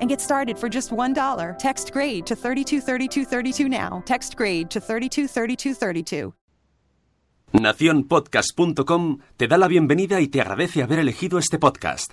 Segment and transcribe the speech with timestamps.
[0.00, 1.58] and get started for just $1.
[1.58, 4.02] Text grade to 323232 now.
[4.04, 6.32] Text grade to 323232.
[7.52, 12.12] Naciónpodcast.com te da la bienvenida y te agradece haber elegido este podcast.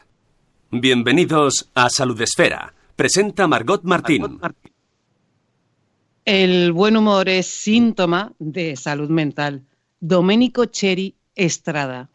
[0.72, 2.74] Bienvenidos a Salud Esfera.
[2.96, 4.40] Presenta Margot Martín.
[6.24, 9.66] El buen humor es síntoma de salud mental.
[10.00, 12.10] Domenico Cheri Estrada.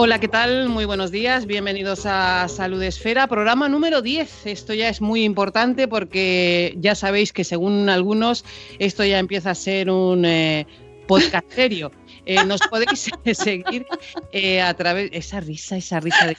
[0.00, 0.68] Hola, ¿qué tal?
[0.68, 1.44] Muy buenos días.
[1.46, 4.46] Bienvenidos a Salud Esfera, programa número 10.
[4.46, 8.44] Esto ya es muy importante porque ya sabéis que según algunos
[8.78, 10.68] esto ya empieza a ser un eh,
[11.08, 11.90] podcast serio.
[12.28, 13.86] Eh, nos podéis seguir
[14.32, 15.08] eh, a través.
[15.12, 16.36] Esa risa, esa risa de.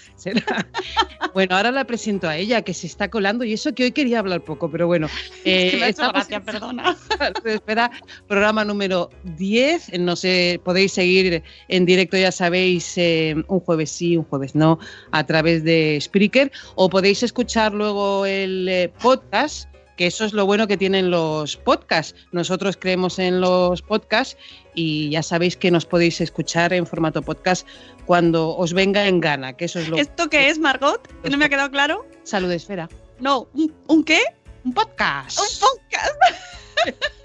[1.34, 4.20] bueno, ahora la presento a ella, que se está colando, y eso que hoy quería
[4.20, 5.08] hablar poco, pero bueno.
[5.44, 6.96] Es que me estamos gracia, perdona.
[7.46, 7.90] Espera,
[8.28, 10.00] programa número 10.
[10.00, 14.78] No sé, podéis seguir en directo, ya sabéis, eh, un jueves sí, un jueves no,
[15.12, 19.69] a través de Spreaker, o podéis escuchar luego el eh, podcast.
[20.00, 22.16] Que eso es lo bueno que tienen los podcasts.
[22.32, 24.38] Nosotros creemos en los podcasts
[24.74, 27.68] y ya sabéis que nos podéis escuchar en formato podcast
[28.06, 31.06] cuando os venga en gana, que eso es lo ¿Esto qué es, Margot?
[31.22, 32.06] ¿Que no me ha quedado claro?
[32.24, 32.88] Salud Esfera.
[33.20, 34.22] No, ¿un, un qué?
[34.64, 35.38] Un podcast.
[35.38, 36.16] Un podcast.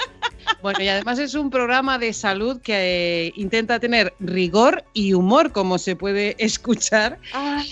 [0.65, 5.53] Bueno, y además es un programa de salud que eh, intenta tener rigor y humor,
[5.53, 7.19] como se puede escuchar,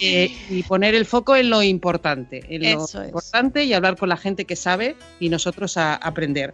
[0.03, 3.09] eh, y poner el foco en lo importante, en lo Eso es.
[3.09, 6.53] importante y hablar con la gente que sabe y nosotros a aprender.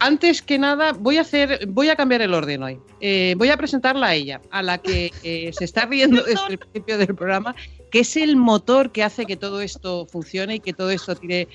[0.00, 2.78] Antes que nada, voy a hacer, voy a cambiar el orden hoy.
[3.00, 5.12] Eh, voy a presentarla a ella, a la que
[5.56, 7.54] se está riendo desde el principio del programa,
[7.92, 11.46] que es el motor que hace que todo esto funcione y que todo esto tire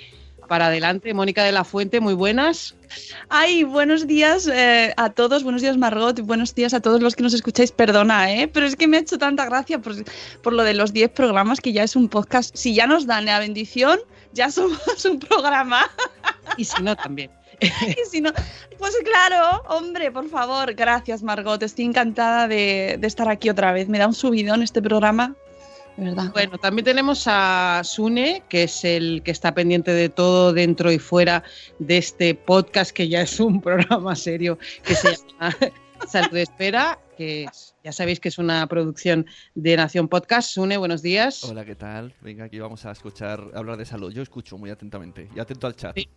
[0.47, 1.13] para adelante.
[1.13, 2.75] Mónica de la Fuente, muy buenas.
[3.29, 7.23] Ay, buenos días eh, a todos, buenos días Margot, buenos días a todos los que
[7.23, 7.71] nos escucháis.
[7.71, 8.47] Perdona, ¿eh?
[8.47, 9.93] pero es que me ha hecho tanta gracia por,
[10.41, 12.55] por lo de los 10 programas que ya es un podcast.
[12.55, 13.99] Si ya nos dan la bendición,
[14.33, 15.89] ya somos un programa.
[16.57, 17.31] Y si no, también.
[17.59, 18.31] Y si no,
[18.77, 23.89] pues claro, hombre, por favor, gracias Margot, estoy encantada de, de estar aquí otra vez.
[23.89, 25.35] Me da un subidón este programa,
[25.97, 26.31] verdad.
[26.33, 30.99] Bueno, también tenemos a Sune, que es el que está pendiente de todo dentro y
[30.99, 31.43] fuera
[31.79, 35.55] de este podcast, que ya es un programa serio, que se llama
[36.07, 39.25] Salud Espera, que es- ya sabéis que es una producción
[39.55, 40.49] de Nación Podcast.
[40.51, 41.43] Sune, buenos días.
[41.45, 42.13] Hola, ¿qué tal?
[42.21, 44.11] Venga, aquí vamos a escuchar hablar de salud.
[44.11, 45.95] Yo escucho muy atentamente y atento al chat.
[45.95, 46.09] Sí.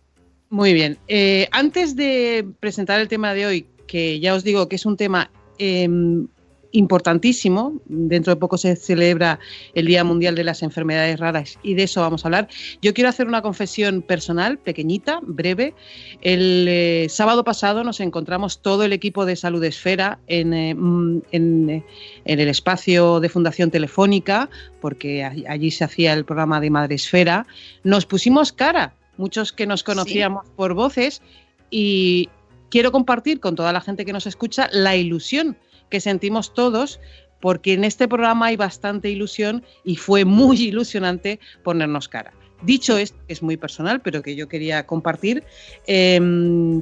[0.49, 0.97] Muy bien.
[1.07, 4.97] Eh, antes de presentar el tema de hoy, que ya os digo que es un
[4.97, 6.27] tema em,
[6.71, 9.39] importantísimo, dentro de poco se celebra
[9.73, 12.47] el Día Mundial de las Enfermedades Raras y de eso vamos a hablar,
[12.81, 15.73] yo quiero hacer una confesión personal, pequeñita, breve.
[16.21, 21.21] El eh, sábado pasado nos encontramos todo el equipo de Salud Esfera en, eh, mm,
[21.31, 21.83] en, eh,
[22.25, 24.49] en el espacio de Fundación Telefónica,
[24.79, 27.45] porque allí se hacía el programa de Madre Esfera.
[27.83, 31.21] Nos pusimos cara, muchos que nos conocíamos por voces,
[31.69, 32.29] y
[32.69, 35.57] quiero compartir con toda la gente que nos escucha la ilusión
[35.91, 36.99] que sentimos todos,
[37.39, 42.33] porque en este programa hay bastante ilusión y fue muy ilusionante ponernos cara.
[42.63, 45.43] Dicho esto, que es muy personal, pero que yo quería compartir,
[45.87, 46.81] em,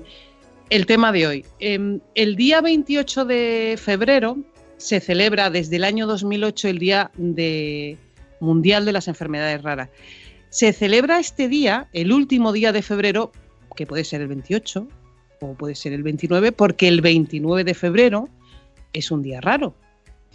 [0.69, 1.45] el tema de hoy.
[1.59, 4.37] Em, el día 28 de febrero
[4.77, 7.97] se celebra desde el año 2008 el Día de
[8.39, 9.89] Mundial de las Enfermedades Raras.
[10.49, 13.31] Se celebra este día, el último día de febrero,
[13.75, 14.87] que puede ser el 28
[15.41, 18.29] o puede ser el 29, porque el 29 de febrero
[18.93, 19.75] es un día raro.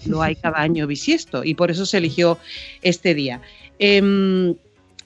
[0.06, 2.38] Lo hay cada año bisiesto y por eso se eligió
[2.82, 3.40] este día.
[3.78, 4.54] Em,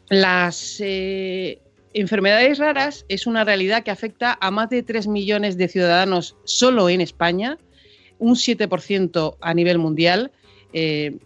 [0.09, 1.59] las eh,
[1.95, 6.89] enfermedades raras es una realidad que afecta a más de 3 millones de ciudadanos solo
[6.89, 7.59] en España,
[8.19, 10.33] un 7% a nivel mundial.
[10.73, 11.17] Eh,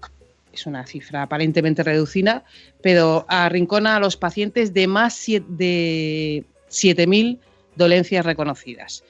[0.53, 2.45] es una cifra aparentemente reducida,
[2.83, 7.39] pero arrincona a los pacientes de más de 7.000
[7.77, 9.03] dolencias reconocidas.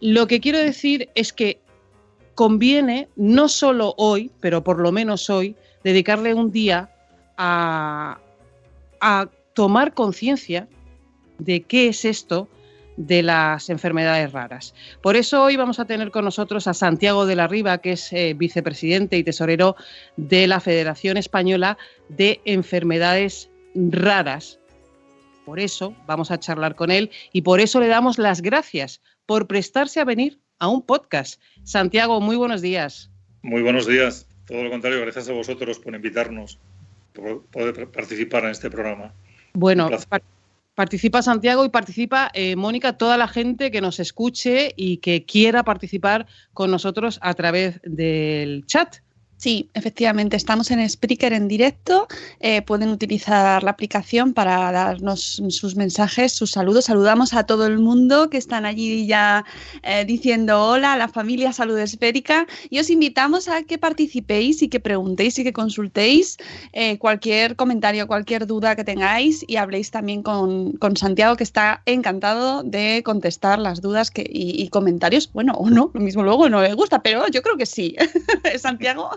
[0.00, 1.60] Lo que quiero decir es que
[2.40, 6.88] conviene, no solo hoy, pero por lo menos hoy, dedicarle un día
[7.36, 8.18] a,
[8.98, 10.66] a tomar conciencia
[11.38, 12.48] de qué es esto
[12.96, 14.74] de las enfermedades raras.
[15.02, 18.10] Por eso hoy vamos a tener con nosotros a Santiago de la Riva, que es
[18.14, 19.76] eh, vicepresidente y tesorero
[20.16, 21.76] de la Federación Española
[22.08, 24.60] de Enfermedades Raras.
[25.44, 29.46] Por eso vamos a charlar con él y por eso le damos las gracias por
[29.46, 31.40] prestarse a venir a un podcast.
[31.64, 33.10] Santiago, muy buenos días.
[33.42, 34.26] Muy buenos días.
[34.46, 36.58] Todo lo contrario, gracias a vosotros por invitarnos,
[37.12, 39.12] por poder participar en este programa.
[39.54, 39.90] Bueno,
[40.74, 45.64] participa Santiago y participa eh, Mónica, toda la gente que nos escuche y que quiera
[45.64, 48.96] participar con nosotros a través del chat.
[49.40, 52.06] Sí, efectivamente, estamos en Spreaker en directo.
[52.40, 56.84] Eh, pueden utilizar la aplicación para darnos sus mensajes, sus saludos.
[56.84, 59.46] Saludamos a todo el mundo que están allí ya
[59.82, 64.68] eh, diciendo hola a la familia Salud Esférica y os invitamos a que participéis y
[64.68, 66.36] que preguntéis y que consultéis
[66.74, 72.62] eh, cualquier comentario, cualquier duda que tengáis y habléis también con, Santiago que está encantado
[72.62, 75.32] de contestar las dudas que, y, y comentarios.
[75.32, 77.96] Bueno, o no, lo mismo luego no le gusta, pero yo creo que sí.
[78.58, 79.08] Santiago.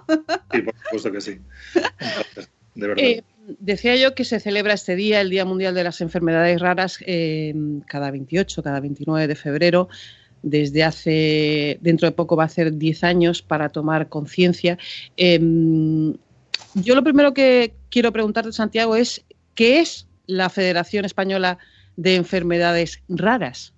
[0.52, 1.40] Sí, por supuesto que sí.
[2.76, 3.04] De verdad.
[3.04, 3.24] Eh,
[3.60, 7.54] decía yo que se celebra este día, el Día Mundial de las Enfermedades Raras, eh,
[7.88, 9.90] cada 28, cada 29 de febrero.
[10.42, 14.78] Desde hace, dentro de poco va a ser 10 años para tomar conciencia.
[15.16, 16.16] Em,
[16.76, 19.24] yo lo primero que quiero preguntarte, Santiago, es
[19.56, 21.60] ¿qué es la Federación Española
[21.96, 23.74] de Enfermedades Raras?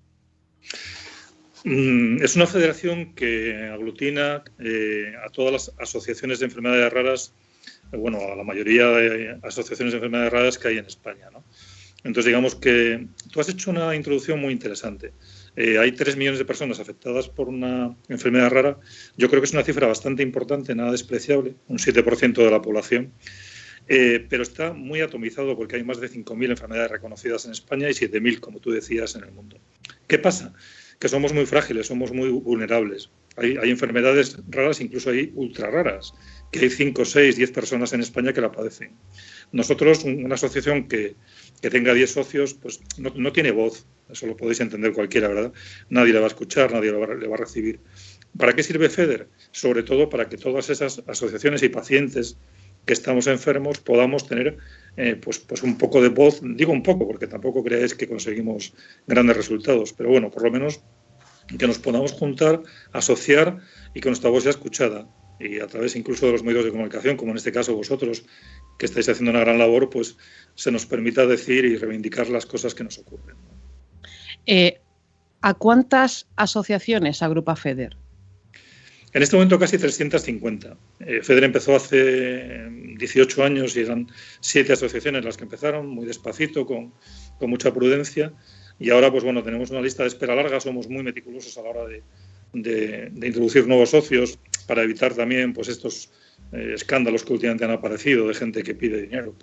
[1.65, 7.33] Mm, es una federación que aglutina eh, a todas las asociaciones de enfermedades raras,
[7.91, 11.31] eh, bueno, a la mayoría de asociaciones de enfermedades raras que hay en España.
[11.33, 11.44] ¿no?
[12.03, 15.12] Entonces, digamos que tú has hecho una introducción muy interesante.
[15.56, 18.77] Eh, hay 3 millones de personas afectadas por una enfermedad rara.
[19.17, 23.12] Yo creo que es una cifra bastante importante, nada despreciable, un 7% de la población.
[23.88, 28.39] pero está muy atomizado porque hay más de 5.000 enfermedades reconocidas en España y 7.000,
[28.39, 29.57] como tú decías, en el mundo.
[30.07, 30.53] ¿Qué pasa?
[31.00, 33.09] Que somos muy frágiles, somos muy vulnerables.
[33.38, 36.13] Hay, enfermedades raras, incluso hay ultra raras,
[36.51, 38.94] que hay 5, 6, 10 personas en España que la padecen.
[39.51, 41.15] Nosotros, una asociación que,
[41.62, 45.53] tenga 10 socios, pues no, tiene voz, eso lo podéis entender cualquiera, ¿verdad?
[45.89, 47.80] Nadie le va a escuchar, nadie le va, a recibir.
[48.38, 49.27] ¿Para qué sirve FEDER?
[49.51, 52.38] Sobre todo para que todas esas asociaciones y pacientes
[52.86, 54.58] que estamos enfermos podamos tener
[54.98, 58.74] eh, pues, pues un poco de voz, digo un poco porque tampoco creáis que conseguimos
[59.08, 60.82] grandes resultados, pero bueno, por lo menos
[61.60, 62.62] que nos podamos juntar,
[62.92, 63.58] asociar
[63.94, 65.08] y que nuestra voz sea escuchada
[65.40, 68.24] y a través incluso de los medios de comunicación, como en este caso vosotros,
[68.80, 70.18] que estáis haciendo una gran labor, pues
[70.56, 73.36] se nos permita decir y reivindicar las cosas que nos ocurren.
[74.46, 74.80] Eh,
[75.42, 77.98] ¿A cuántas asociaciones agrupa FEDER?
[79.15, 80.77] En este momento casi 350.
[81.00, 82.67] Eh, FEDER empezó hace
[82.98, 86.91] 18 años y eran siete asociaciones las que empezaron, muy despacito, con,
[87.39, 88.34] mucha prudencia.
[88.77, 91.69] Y ahora, pues bueno, tenemos una lista de espera larga, somos muy meticulosos a la
[91.69, 92.03] hora de,
[93.25, 96.12] introducir nuevos socios para evitar también pues estos
[96.51, 99.34] eh, escándalos que últimamente han aparecido de gente que pide dinero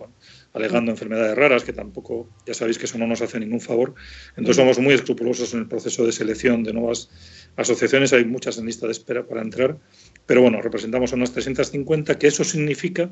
[0.53, 3.95] alegando enfermedades raras, que tampoco, ya sabéis que eso no nos hace ningún favor.
[4.37, 7.09] Entonces somos muy escrupulosos en el proceso de selección de nuevas
[7.57, 9.79] asociaciones, hay muchas en lista de espera para entrar,
[10.27, 13.11] pero bueno, representamos a unas 350, que eso significa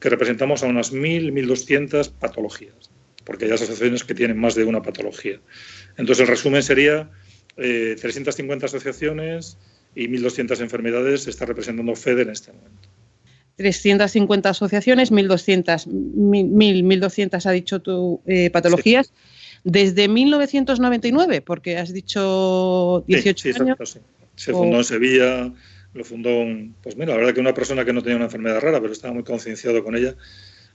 [0.00, 2.90] que representamos a unas 1.000, 1.200 patologías,
[3.24, 5.40] porque hay asociaciones que tienen más de una patología.
[5.96, 7.10] Entonces el resumen sería
[7.56, 9.58] 350 eh, asociaciones
[9.94, 12.87] y 1.200 enfermedades está representando FEDER en este momento.
[13.58, 19.12] 350 asociaciones, 1.200, 1.200 ha dicho tú, eh, patologías.
[19.64, 23.98] Desde 1999, porque has dicho 18 sí, sí, años.
[24.36, 25.52] Se fundó en Sevilla,
[25.92, 26.30] lo fundó,
[26.80, 29.12] pues mira, la verdad que una persona que no tenía una enfermedad rara, pero estaba
[29.12, 30.14] muy concienciado con ella.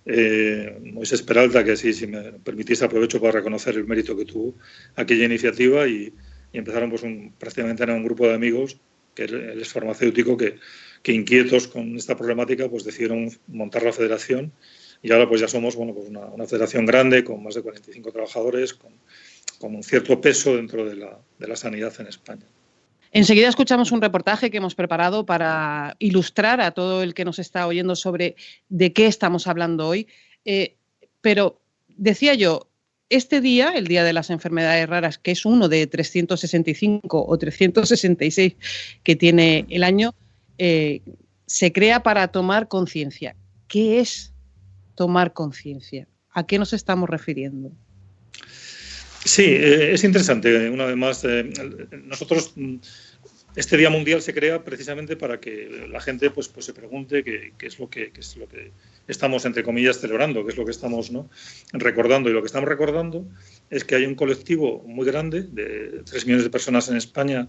[0.05, 4.55] Eh, Moisés Peralta, que sí, si me permitís, aprovecho para reconocer el mérito que tuvo
[4.97, 6.13] aquella iniciativa y,
[6.51, 8.77] empezaron pues un, prácticamente era un grupo de amigos,
[9.15, 10.57] que él es farmacéutico, que,
[11.03, 14.53] que inquietos con esta problemática, pues decidieron montar la federación
[15.03, 18.73] y ahora pues ya somos bueno, pues una, federación grande con más de 45 trabajadores,
[18.73, 18.93] con,
[19.61, 22.45] un cierto peso dentro de la, de la sanidad en España.
[23.13, 27.67] Enseguida escuchamos un reportaje que hemos preparado para ilustrar a todo el que nos está
[27.67, 28.35] oyendo sobre
[28.69, 30.07] de qué estamos hablando hoy.
[30.43, 30.75] Eh,
[31.21, 32.67] pero decía yo,
[33.09, 38.55] este día, el Día de las Enfermedades Raras, que es uno de 365 o 366
[39.03, 40.13] que tiene el año,
[40.57, 41.01] eh,
[41.45, 43.35] se crea para tomar conciencia.
[43.67, 44.33] ¿Qué es
[44.95, 46.07] tomar conciencia?
[46.31, 47.71] ¿A qué nos estamos refiriendo?
[49.25, 50.69] Sí, eh, es interesante.
[50.69, 51.49] Una vez más, eh,
[52.05, 52.75] nosotros mm,
[53.55, 57.53] este Día Mundial se crea precisamente para que la gente pues, pues se pregunte qué,
[57.59, 58.71] es lo que, es lo que
[59.07, 61.29] estamos, entre comillas, celebrando, qué es lo que estamos ¿no?
[61.71, 62.29] recordando.
[62.29, 63.27] Y lo que estamos recordando
[63.69, 67.47] es que hay un colectivo muy grande, de 3 millones de personas en España,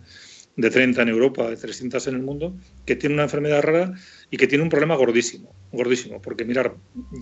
[0.56, 2.54] de 30 en Europa, de 300 en el mundo,
[2.86, 3.94] que tiene una enfermedad rara
[4.30, 6.22] y que tiene un problema gordísimo, gordísimo.
[6.22, 6.74] Porque mirar,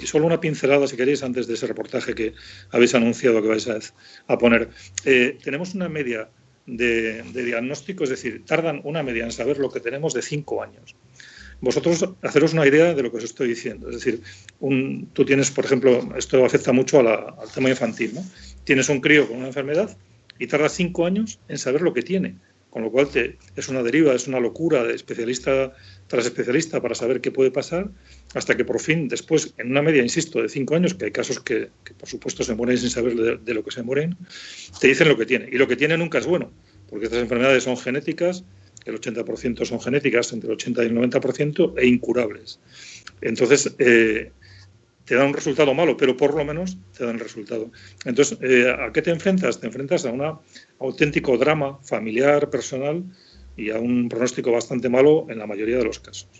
[0.05, 2.35] solo una pincelada, si queréis, antes de ese reportaje que
[2.71, 4.69] habéis anunciado que vais a, poner.
[5.05, 6.29] Eh, tenemos una media
[6.67, 10.95] de, diagnóstico, es decir, tardan una media en saber lo que tenemos de cinco años.
[11.61, 13.89] Vosotros haceros una idea de lo que os estoy diciendo.
[13.89, 14.21] Es decir,
[14.59, 18.25] un, tú tienes, por ejemplo, esto afecta mucho a la, al tema infantil, ¿no?
[18.65, 19.97] Tienes un crío con una enfermedad
[20.39, 22.37] y tarda cinco años en saber lo que tiene
[22.73, 23.07] con lo cual
[23.55, 25.75] es una deriva, es una locura de especialista
[26.07, 27.91] tras especialista para saber qué puede pasar,
[28.33, 31.39] hasta que por fin, después, en una media, insisto, de cinco años, que hay casos
[31.41, 34.17] que, por supuesto se mueren sin saber de, de, lo que se mueren,
[34.81, 35.51] te dicen lo que tiene.
[35.53, 36.51] Y lo que tiene nunca es bueno,
[36.89, 38.43] porque estas enfermedades son genéticas,
[38.87, 42.59] el 80% son genéticas, entre el 80 y el 90%, e incurables.
[43.21, 44.33] Entonces, eh,
[45.13, 47.71] te da un resultado malo, pero por lo menos te dan el resultado.
[48.07, 49.61] Entonces, eh, ¿a qué te enfrentas?
[49.61, 50.39] Te enfrentas a un
[50.81, 53.05] auténtico drama familiar, personal
[53.55, 56.31] y a un pronóstico bastante malo en la mayoría de los casos.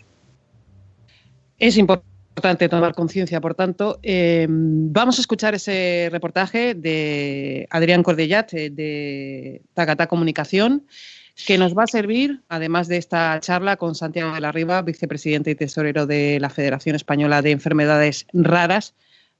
[1.59, 3.99] Es importante tomar conciencia, por tanto.
[4.01, 10.87] Eh, vamos a escuchar ese reportaje de Adrián Cordellat eh, de Tagata Comunicación
[11.35, 15.51] que nos va a servir, además de esta charla con Santiago de la Riva, vicepresidente
[15.51, 18.93] y tesorero de la Federación Española de Enfermedades Raras,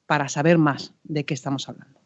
[0.06, 2.00] para saber más de qué estamos hablando.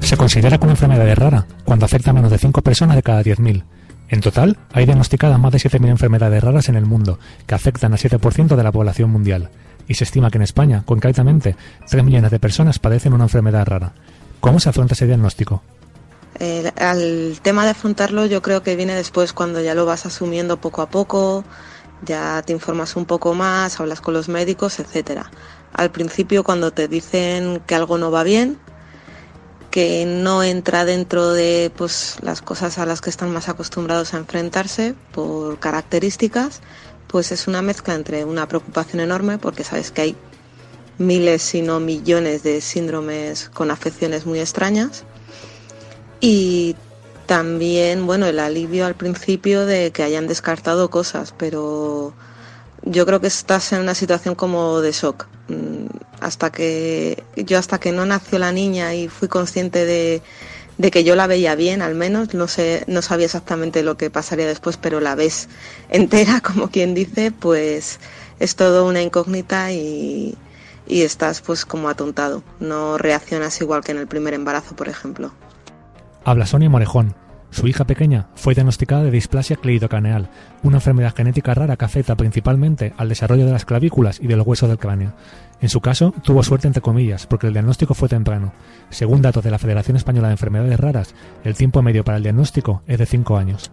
[0.00, 3.64] Se considera como enfermedad rara cuando afecta a menos de 5 personas de cada 10.000.
[4.08, 7.98] En total, hay diagnosticadas más de 7.000 enfermedades raras en el mundo, que afectan al
[7.98, 9.50] 7% de la población mundial
[9.90, 11.56] y se estima que en España, concretamente,
[11.88, 13.92] 3 millones de personas padecen una enfermedad rara.
[14.38, 15.64] ¿Cómo se afronta ese diagnóstico?
[16.76, 20.80] Al tema de afrontarlo yo creo que viene después cuando ya lo vas asumiendo poco
[20.82, 21.42] a poco,
[22.06, 25.28] ya te informas un poco más, hablas con los médicos, etcétera.
[25.72, 28.58] Al principio cuando te dicen que algo no va bien,
[29.72, 34.18] que no entra dentro de pues, las cosas a las que están más acostumbrados a
[34.18, 36.60] enfrentarse por características,
[37.10, 40.16] pues es una mezcla entre una preocupación enorme, porque sabes que hay
[40.98, 45.04] miles, si no millones de síndromes con afecciones muy extrañas,
[46.20, 46.76] y
[47.26, 52.12] también, bueno, el alivio al principio de que hayan descartado cosas, pero
[52.82, 55.26] yo creo que estás en una situación como de shock.
[55.48, 55.86] Mm,
[56.20, 60.22] hasta que yo hasta que no nació la niña y fui consciente de,
[60.80, 64.08] de que yo la veía bien al menos, no sé, no sabía exactamente lo que
[64.08, 65.50] pasaría después, pero la ves
[65.90, 68.00] entera, como quien dice, pues
[68.38, 70.38] es todo una incógnita y,
[70.86, 75.32] y estás pues como atontado, no reaccionas igual que en el primer embarazo, por ejemplo.
[76.24, 77.14] Habla Sonia Morejón.
[77.50, 80.30] Su hija pequeña fue diagnosticada de displasia cleidocaneal,
[80.62, 84.68] una enfermedad genética rara que afecta principalmente al desarrollo de las clavículas y del hueso
[84.68, 85.14] del cráneo.
[85.60, 88.52] En su caso, tuvo suerte entre comillas, porque el diagnóstico fue temprano.
[88.88, 91.14] Según datos de la Federación Española de Enfermedades Raras,
[91.44, 93.72] el tiempo medio para el diagnóstico es de 5 años.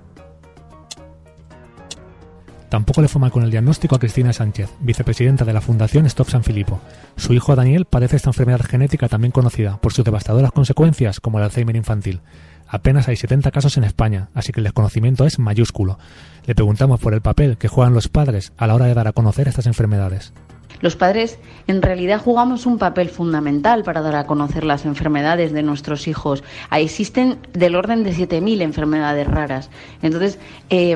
[2.70, 6.30] Tampoco le fue mal con el diagnóstico a Cristina Sánchez, vicepresidenta de la Fundación Stop
[6.30, 6.82] San Filipo.
[7.16, 11.46] Su hijo Daniel padece esta enfermedad genética también conocida por sus devastadoras consecuencias como el
[11.46, 12.22] Alzheimer infantil.
[12.68, 15.98] Apenas hay 70 casos en España, así que el desconocimiento es mayúsculo.
[16.46, 19.14] Le preguntamos por el papel que juegan los padres a la hora de dar a
[19.14, 20.34] conocer estas enfermedades.
[20.80, 25.64] Los padres en realidad jugamos un papel fundamental para dar a conocer las enfermedades de
[25.64, 26.44] nuestros hijos.
[26.72, 29.70] Existen del orden de 7.000 enfermedades raras.
[30.02, 30.38] Entonces,
[30.70, 30.96] eh,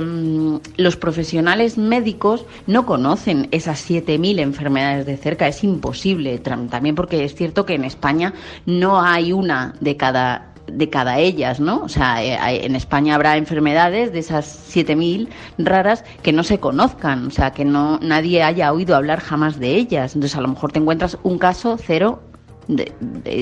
[0.78, 5.48] los profesionales médicos no conocen esas 7.000 enfermedades de cerca.
[5.48, 6.38] Es imposible.
[6.38, 8.34] También porque es cierto que en España
[8.66, 11.82] no hay una de cada de cada ellas, ¿no?
[11.84, 15.28] O sea, eh, en España habrá enfermedades de esas 7.000
[15.58, 19.76] raras que no se conozcan, o sea, que no nadie haya oído hablar jamás de
[19.76, 20.16] ellas.
[20.16, 22.22] Entonces, a lo mejor te encuentras un caso cero,
[22.68, 22.94] de,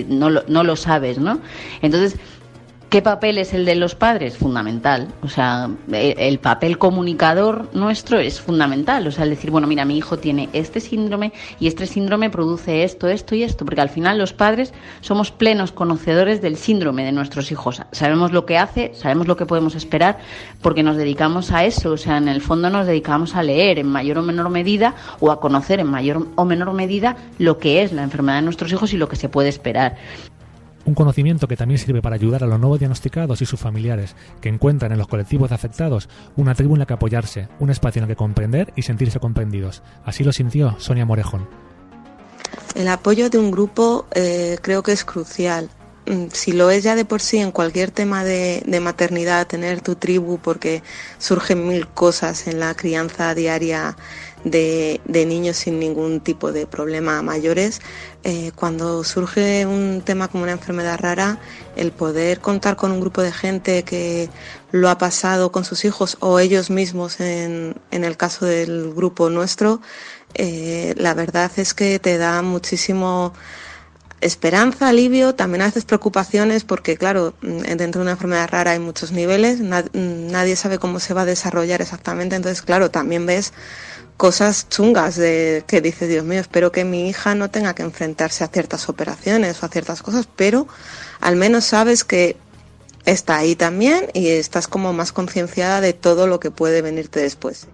[0.08, 1.40] no lo sabes, ¿no?
[1.82, 2.20] Entonces,
[2.90, 4.36] ¿Qué papel es el de los padres?
[4.36, 5.10] Fundamental.
[5.22, 9.06] O sea, e, el papel comunicador nuestro es fundamental.
[9.06, 12.84] O sea, el decir, bueno, mira, mi hijo tiene este síndrome y este síndrome produce
[12.84, 13.64] esto, esto y esto.
[13.64, 17.80] Porque al final los padres somos plenos conocedores del síndrome de nuestros hijos.
[17.92, 20.18] Sabemos lo que hace, sabemos lo que podemos esperar,
[20.60, 21.92] porque nos dedicamos a eso.
[21.92, 25.30] O sea, en el fondo nos dedicamos a leer en mayor o menor medida o
[25.30, 28.94] a conocer en mayor o menor medida lo que es la enfermedad de nuestros hijos
[28.94, 29.96] y lo que se puede esperar
[30.90, 34.50] un conocimiento que también sirve para ayudar a los nuevos diagnosticados y sus familiares, que
[34.50, 38.10] encuentran en los colectivos afectados una tribu en la que apoyarse, un espacio en el
[38.10, 39.84] que comprender y sentirse comprendidos.
[40.04, 41.48] Así lo sintió Sonia Morejón.
[42.76, 45.70] El apoyo de un grupo eh, creo que es crucial.
[46.06, 49.96] Mm, si lo es ya de por sí en cualquier tema de maternidad, tener tu
[49.96, 50.82] tribu, porque
[51.20, 53.96] surgen mil cosas en la crianza diaria
[54.44, 57.82] de, niños sin ningún tipo de problema mayores.
[58.24, 61.40] Eh, cuando surge un tema como una enfermedad rara,
[61.76, 64.30] el poder contar con un grupo de gente que
[64.72, 69.30] lo ha pasado con sus hijos o ellos mismos en, en el caso del grupo
[69.30, 69.82] nuestro,
[70.36, 73.34] eh, la verdad es que te da muchísimo
[74.22, 79.12] esperanza, alivio, también a veces preocupaciones porque claro, dentro de una enfermedad rara hay muchos
[79.12, 83.54] niveles, nadie sabe cómo se va a desarrollar exactamente, entonces claro, también ves
[84.20, 88.44] cosas chungas de que dices, Dios mío, espero que mi hija no tenga que enfrentarse
[88.44, 90.68] a ciertas operaciones o a ciertas cosas, pero
[91.22, 92.36] al menos sabes que
[93.06, 97.68] está ahí también y estás como más concienciada de todo lo que puede venirte después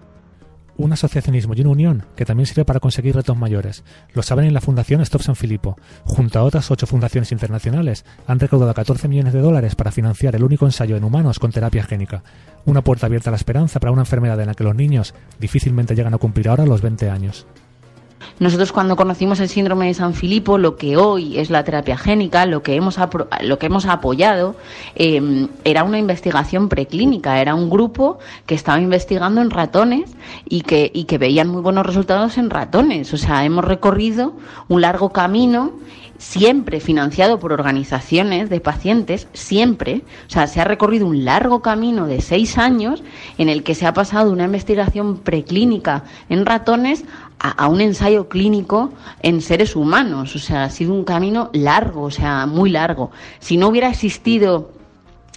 [0.78, 3.84] un asociacionismo y una unión que también sirve para conseguir retos mayores.
[4.14, 5.78] Lo saben en la Fundación Stop San Filippo.
[6.04, 10.44] Junto a otras ocho fundaciones internacionales, han recaudado 14 millones de dólares para financiar el
[10.44, 12.24] único ensayo en humanos con terapia génica.
[12.66, 15.96] Una puerta abierta a la esperanza para una enfermedad en la que los niños difícilmente
[15.96, 17.46] llegan a cumplir ahora los 20 años.
[18.40, 22.46] Nosotros cuando conocimos el síndrome de San Filipo, lo que hoy es la terapia génica,
[22.46, 22.98] lo que hemos,
[23.42, 24.56] lo que hemos apoyado,
[24.96, 30.12] em, era una investigación preclínica, era un grupo que estaba investigando en ratones
[30.48, 33.14] y que, y que veían muy buenos resultados en ratones.
[33.14, 34.34] O sea, hemos recorrido
[34.68, 35.72] un largo camino
[36.18, 42.08] siempre financiado por organizaciones de pacientes, siempre, o sea, se ha recorrido un largo camino
[42.08, 43.04] de seis años
[43.38, 47.04] en el que se ha pasado una investigación preclínica en ratones
[47.40, 50.36] a, un ensayo clínico en seres humanos.
[50.36, 53.12] O sea, ha sido un camino largo, o sea, muy largo.
[53.40, 54.72] Si no hubiera existido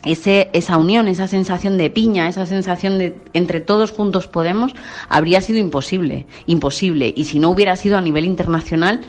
[0.05, 4.73] ese, esa unión, esa sensación de piña, esa sensación de entre todos juntos podemos,
[5.09, 7.13] habría sido imposible, imposible.
[7.17, 9.01] Y si no hubiera sido a nivel internacional,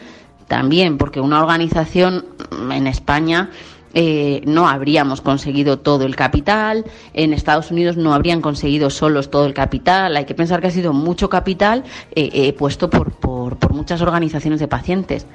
[0.47, 2.25] también, porque una organización
[2.71, 3.51] en España
[3.93, 9.45] eh, no habríamos conseguido todo el capital, en Estados Unidos no habrían conseguido solos todo
[9.45, 11.83] el capital, hay que pensar que ha sido mucho capital
[12.15, 15.25] eh, eh, puesto por, por, muchas organizaciones de pacientes.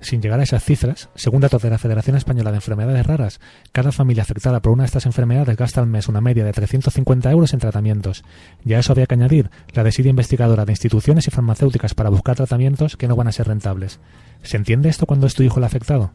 [0.00, 3.92] Sin llegar a esas cifras, según datos de la Federación Española de Enfermedades Raras, cada
[3.92, 7.52] familia afectada por una de estas enfermedades gasta al mes una media de 350 euros
[7.52, 8.24] en tratamientos.
[8.64, 12.34] Y a eso había que añadir la desidia investigadora de instituciones y farmacéuticas para buscar
[12.34, 14.00] tratamientos que no van a ser rentables.
[14.42, 16.10] ¿Se entiende esto cuando es tu hijo el afectado?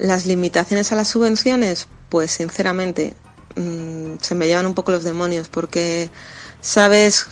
[0.00, 3.14] Las limitaciones a las subvenciones, pues sinceramente,
[3.56, 6.10] mm, se me llevan un poco los demonios porque
[6.60, 7.26] sabes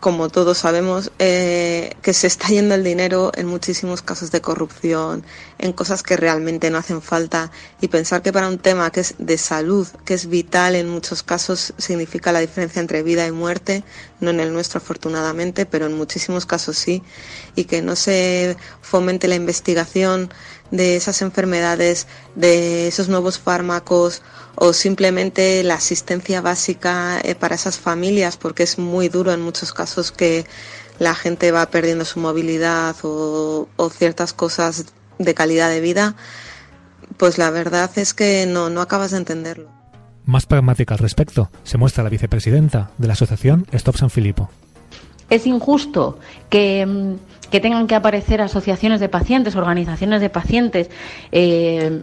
[0.00, 5.24] como todos sabemos, eh, que se está yendo el dinero en muchísimos casos de corrupción,
[5.58, 9.14] en cosas que realmente no hacen falta y pensar que para un tema que es
[9.18, 13.84] de salud, que es vital en muchos casos, significa la diferencia entre vida y muerte,
[14.20, 17.02] no en el nuestro afortunadamente, pero en muchísimos casos sí,
[17.54, 20.30] y que no se fomente la investigación
[20.70, 24.22] de esas enfermedades, de esos nuevos fármacos
[24.56, 29.72] o simplemente la asistencia básica eh, para esas familias, porque es muy duro en muchos
[29.72, 30.46] casos que
[30.98, 34.86] la gente va perdiendo su movilidad o, ciertas cosas
[35.18, 36.16] de calidad de vida,
[37.18, 39.70] pues la verdad es que no, no acabas de entenderlo.
[40.24, 44.50] Más pragmática al respecto se muestra la vicepresidenta de la asociación Stop San Filipo.
[45.30, 46.18] Es injusto
[46.50, 50.90] que, mm, que tengan que aparecer asociaciones de pacientes, organizaciones de pacientes,
[51.32, 52.02] eh,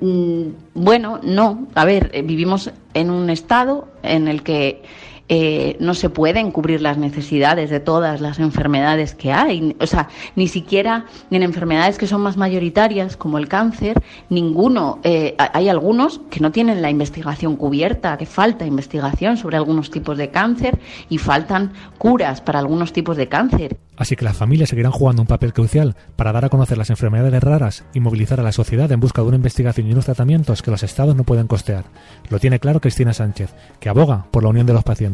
[0.00, 1.66] Mm, bueno, no.
[1.74, 4.82] A ver, eh, vivimos en un estado en el que
[5.28, 9.76] eh, no se pueden cubrir las necesidades de todas las enfermedades que hay.
[9.80, 14.98] O sea, ni siquiera en enfermedades que son más mayoritarias, como el cáncer, ninguno.
[15.04, 20.18] Eh, hay algunos que no tienen la investigación cubierta, que falta investigación sobre algunos tipos
[20.18, 23.76] de cáncer y faltan curas para algunos tipos de cáncer.
[23.96, 27.42] Así que las familias seguirán jugando un papel crucial para dar a conocer las enfermedades
[27.42, 30.70] raras y movilizar a la sociedad en busca de una investigación y unos tratamientos que
[30.70, 31.84] los estados no pueden costear.
[32.28, 35.11] Lo tiene claro Cristina Sánchez, que aboga por la unión de los pacientes.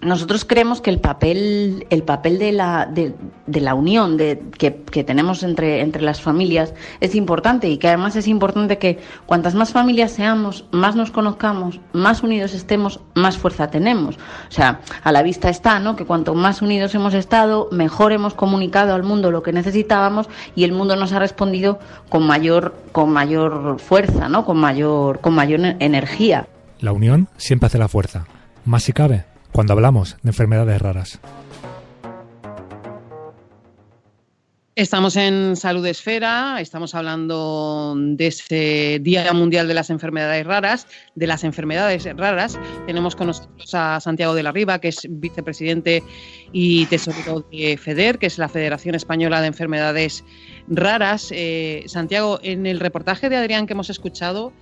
[0.00, 3.14] Nosotros creemos que el papel, el papel de, la, de,
[3.46, 7.88] de la unión de, que, que, tenemos entre, entre las familias es importante y que
[7.88, 13.38] además es importante que cuantas más familias seamos, más nos conozcamos, más unidos estemos, más
[13.38, 14.16] fuerza tenemos.
[14.16, 15.96] O sea, a la vista está, ¿no?
[15.96, 20.64] Que cuanto más unidos hemos estado, mejor hemos comunicado al mundo lo que necesitábamos y
[20.64, 21.78] el mundo nos ha respondido
[22.10, 24.44] con mayor, con mayor fuerza, ¿no?
[24.44, 26.46] Con mayor, con mayor energía.
[26.80, 28.26] La unión siempre hace la fuerza.
[28.66, 31.20] Más si cabe, cuando hablamos de enfermedades raras.
[34.74, 41.28] Estamos en Salud Esfera, estamos hablando de ese Día Mundial de las Enfermedades Raras, de
[41.28, 42.58] las enfermedades raras.
[42.86, 46.02] Tenemos con nosotros a Santiago de la Riva, que es vicepresidente
[46.52, 50.24] y tesorero de FEDER, que es la Federación Española de Enfermedades
[50.68, 51.28] Raras.
[51.30, 54.52] Eh, Santiago, en el reportaje de Adrián que hemos escuchado,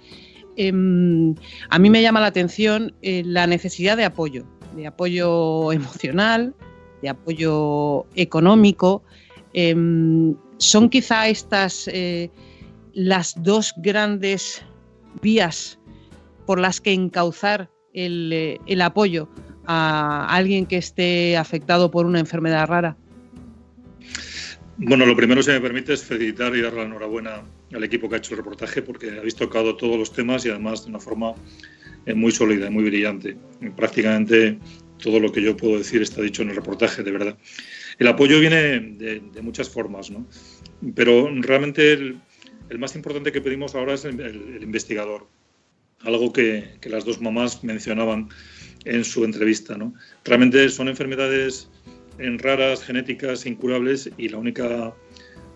[0.56, 1.34] eh,
[1.70, 6.54] a mí me llama la atención eh, la necesidad de apoyo de apoyo emocional,
[7.02, 9.02] de apoyo económico.
[9.52, 9.74] Eh,
[10.58, 12.30] son quizá estas eh,
[12.92, 14.64] las dos grandes
[15.22, 15.78] vías
[16.46, 19.28] por las que encauzar el, eh, el, apoyo
[19.66, 22.96] a alguien que esté afectado por una enfermedad rara.
[24.76, 28.14] Bueno, lo primero, si me permite, es felicitar y dar la enhorabuena al equipo que
[28.14, 31.34] ha hecho el reportaje porque habéis tocado todos los temas y además de una forma
[32.14, 33.36] muy sólida, muy brillante.
[33.76, 34.58] Prácticamente
[34.98, 37.38] todo lo que yo puedo decir está dicho en el reportaje, de verdad.
[37.98, 40.26] El apoyo viene de, de muchas formas, ¿no?
[40.94, 42.20] pero realmente el,
[42.68, 45.26] el, más importante que pedimos ahora es el, el, el investigador,
[46.00, 48.28] algo que, que, las dos mamás mencionaban
[48.84, 49.76] en su entrevista.
[49.76, 49.94] ¿no?
[50.24, 51.70] Realmente son enfermedades
[52.18, 54.94] en raras, genéticas, incurables y la única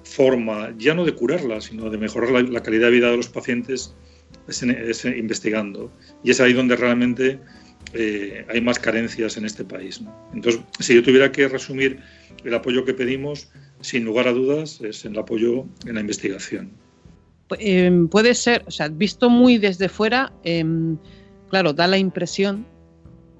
[0.08, 3.94] forma, ya no de curarlas, sino de mejorar la, calidad de vida de los pacientes
[4.48, 5.92] es, investigando.
[6.24, 7.38] Y es ahí donde realmente
[7.92, 10.00] eh, hay más carencias en este país.
[10.32, 12.00] Entonces, si yo tuviera que resumir
[12.44, 16.72] el apoyo que pedimos, sin lugar a dudas, es el apoyo en la investigación.
[17.58, 20.64] Eh, puede ser, o sea, visto muy desde fuera, eh,
[21.48, 22.66] claro, da la impresión,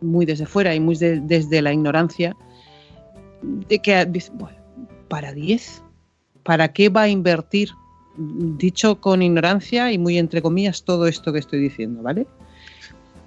[0.00, 2.36] muy desde fuera y muy de, desde la ignorancia,
[3.42, 4.06] de que,
[5.08, 5.82] ¿para 10?
[6.48, 7.72] ¿Para qué va a invertir?
[8.16, 12.26] Dicho con ignorancia y muy entre comillas todo esto que estoy diciendo, ¿vale?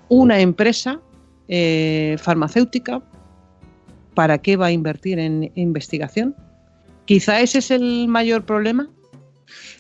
[0.10, 1.00] Una empresa
[1.48, 3.00] eh, farmacéutica,
[4.16, 6.36] ¿para qué va a invertir en investigación?
[7.06, 8.90] Quizá ese es el mayor problema.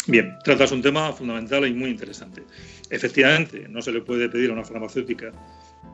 [0.05, 2.43] Bien, tratas un tema fundamental y muy interesante.
[2.91, 5.31] Efectivamente, no se le puede pedir a una farmacéutica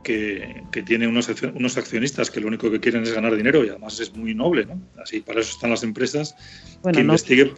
[0.08, 3.68] que, que, tiene unos, unos accionistas que lo único que quieren es ganar dinero y
[3.68, 4.82] además es muy noble, ¿no?
[5.04, 6.34] Así, para eso están las empresas,
[6.82, 7.12] bueno, que, no.
[7.12, 7.52] investigue,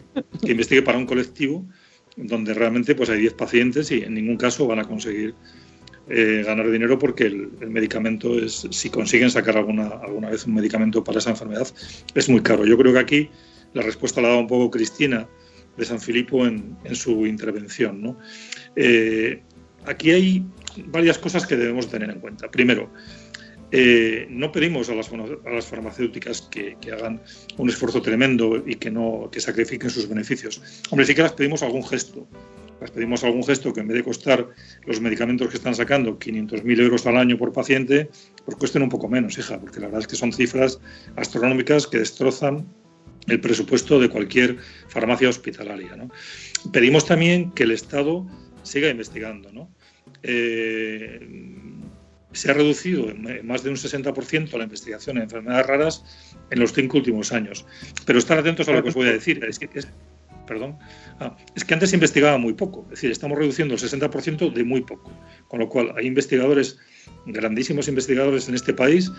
[0.44, 1.64] que investigue para un colectivo
[2.16, 5.32] donde realmente pues hay 10 pacientes y en ningún caso van a conseguir
[6.08, 10.54] eh, ganar dinero porque el, el, medicamento es, si consiguen sacar alguna, alguna vez un
[10.54, 11.68] medicamento para esa enfermedad,
[12.16, 12.66] es muy caro.
[12.66, 13.30] Yo creo que aquí
[13.74, 15.28] la respuesta la ha dado un poco Cristina
[15.76, 18.02] de San Filipo en, en su intervención.
[18.02, 18.18] ¿no?
[18.74, 19.40] Eh,
[19.86, 20.44] aquí hay
[20.86, 22.50] varias cosas que debemos tener en cuenta.
[22.50, 22.90] Primero,
[23.72, 25.08] eh, no pedimos a las,
[25.66, 27.20] farmacéuticas que, hagan
[27.56, 30.60] un esfuerzo tremendo y que no que sacrifiquen sus beneficios.
[30.90, 32.26] Hombre, sí que las pedimos algún gesto.
[32.80, 34.48] Las pedimos algún gesto que en vez de costar
[34.86, 38.08] los medicamentos que están sacando 500.000 euros al año por paciente,
[38.44, 40.80] pues cuesten un poco menos, hija, porque la verdad es que son cifras
[41.16, 42.66] astronómicas que destrozan
[43.26, 44.56] el presupuesto de cualquier
[44.88, 45.94] farmacia hospitalaria.
[46.72, 48.26] Pedimos también que el Estado
[48.62, 49.52] siga investigando.
[49.52, 49.70] ¿no?
[50.22, 51.20] Eh,
[52.32, 56.04] se ha reducido en más de un 60% la investigación en enfermedades raras
[56.50, 57.66] en los cinco últimos años.
[58.06, 59.44] Pero estar atentos a lo que os voy a decir.
[59.44, 59.88] Es que, es,
[60.46, 60.78] perdón,
[61.18, 62.82] ah, es que antes se investigaba muy poco.
[62.84, 65.12] Es decir, estamos reduciendo el 60% de muy poco.
[65.48, 66.78] Con lo cual, hay investigadores,
[67.26, 69.10] grandísimos investigadores en este país,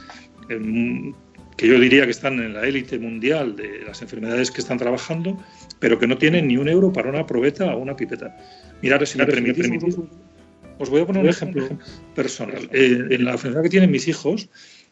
[0.49, 1.13] en,
[1.57, 5.37] que yo diría que están en la élite mundial de las enfermedades que están trabajando,
[5.79, 8.35] pero que no tienen ni un euro para una probeta o una pipeta.
[8.81, 9.69] Mirad, si me permitís,
[10.81, 11.67] os voy a poner un ejemplo
[12.15, 12.69] personal.
[12.73, 14.49] Eh, en la enfermedad que tienen mis hijos,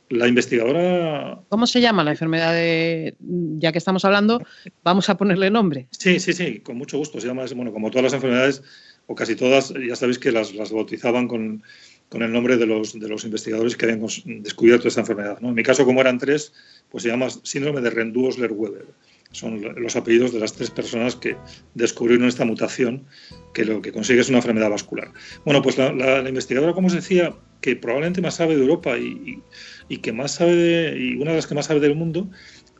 [0.09, 1.39] la investigadora.
[1.49, 3.15] ¿Cómo se llama la enfermedad de.?
[3.19, 4.41] Ya que estamos hablando,
[4.83, 5.87] vamos a ponerle nombre.
[5.91, 7.19] Sí, sí, sí, con mucho gusto.
[7.19, 8.61] Se llama, bueno, como todas las enfermedades,
[9.07, 11.63] o casi todas, ya sabéis que las, las bautizaban con,
[12.09, 14.05] con, el nombre de los, de los investigadores que habían
[14.43, 15.39] descubierto esta enfermedad.
[15.41, 15.49] ¿no?
[15.49, 16.53] En mi caso, como eran tres,
[16.89, 18.85] pues se llama síndrome de Rendu-Osler-Weber
[19.31, 21.37] son los apellidos de las tres personas que
[21.75, 23.05] descubrieron esta mutación
[23.53, 25.11] que lo que consigue es una enfermedad vascular.
[25.45, 29.41] Bueno, pues la, investigadora, como os decía, que probablemente más sabe de Europa y,
[29.87, 32.29] y, que más sabe de, y una de las que más sabe del mundo,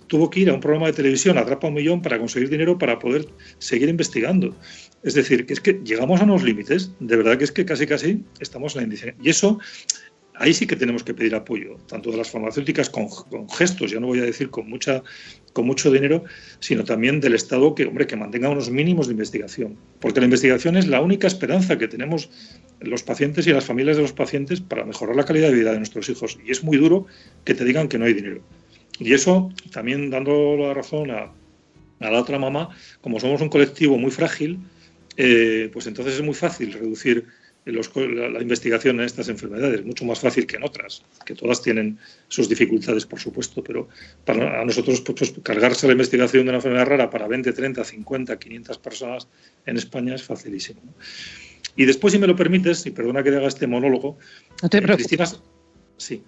[0.08, 2.98] tuvo que ir a un programa de televisión, Atrapa un Millón, para conseguir dinero para
[2.98, 3.28] poder
[3.60, 4.56] seguir investigando.
[5.04, 7.86] Es decir, que es que llegamos a unos límites, de verdad que es que casi
[7.86, 9.16] casi estamos en la indicia.
[9.22, 9.60] Y eso
[10.40, 14.00] ahí sí que tenemos que pedir apoyo, tanto de las farmacéuticas con, con, gestos, ya
[14.00, 15.04] no voy a decir con mucha
[15.64, 16.24] mucho dinero,
[16.60, 20.78] sino también del Estado que, hombre, que mantenga unos mínimos de investigación, porque la investigación
[20.78, 22.30] es la única esperanza que tenemos
[22.80, 25.78] los pacientes y las familias de los pacientes para mejorar la calidad de vida de
[25.78, 26.38] nuestros hijos.
[26.46, 27.08] Y es muy duro
[27.44, 28.42] que te digan que no hay dinero.
[29.00, 31.32] Y eso, también dando la razón a,
[32.00, 32.70] a la otra mamá,
[33.02, 34.60] como somos un colectivo muy frágil,
[35.18, 37.26] eh, pues entonces es muy fácil reducir
[37.66, 42.50] la, investigación en estas enfermedades, mucho más fácil que en otras, que todas tienen sus
[42.50, 43.88] dificultades, por supuesto, pero
[44.26, 48.40] para nosotros pues, pues, cargarse la investigación de una enfermedad rara para 20, 30, 50,
[48.40, 49.28] 500 personas
[49.66, 50.82] en España es facilísimo.
[51.76, 54.18] Y después, si me lo permites, y perdona que haga este monólogo,
[54.62, 55.08] no te preocupes.
[55.08, 55.42] Cristina,
[55.98, 56.24] sí.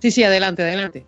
[0.00, 1.06] Sí, sí, adelante, adelante.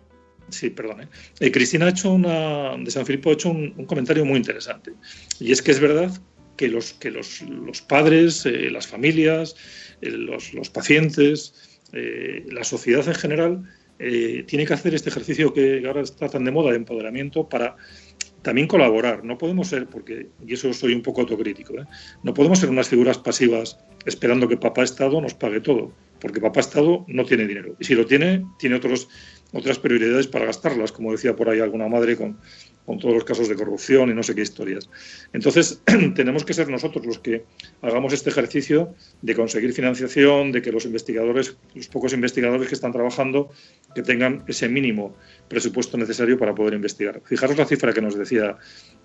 [0.49, 1.01] Sí, perdón.
[1.01, 1.07] ¿eh?
[1.39, 4.93] Eh, Cristina ha hecho una, de San Filipo ha hecho un, un comentario muy interesante.
[5.39, 6.11] Y es que es verdad
[6.57, 9.55] que los, que los, los padres, eh, las familias,
[10.01, 13.63] eh, los, los, pacientes, eh, la sociedad en general,
[13.99, 17.77] tiene que hacer este ejercicio que ahora está tan de moda de empoderamiento para
[18.43, 19.23] también colaborar.
[19.23, 21.73] No podemos ser, porque, y eso soy un poco autocrítico,
[22.21, 25.91] no podemos ser unas figuras pasivas esperando que papá Estado nos pague todo,
[26.21, 27.75] porque papá Estado no tiene dinero.
[27.79, 29.09] Y si lo tiene, tiene otros,
[29.51, 32.37] otras prioridades para gastarlas, como decía por ahí alguna madre con,
[32.87, 34.89] con todos los casos de corrupción y no sé qué historias.
[35.33, 35.81] Entonces,
[36.15, 37.43] tenemos que ser nosotros los que
[37.81, 42.93] hagamos este ejercicio de conseguir financiación, de que los investigadores, los pocos investigadores que están
[42.93, 43.49] trabajando,
[43.93, 45.17] que tengan ese mínimo
[45.49, 47.21] presupuesto necesario para poder investigar.
[47.25, 48.55] Fijaros la cifra que nos decía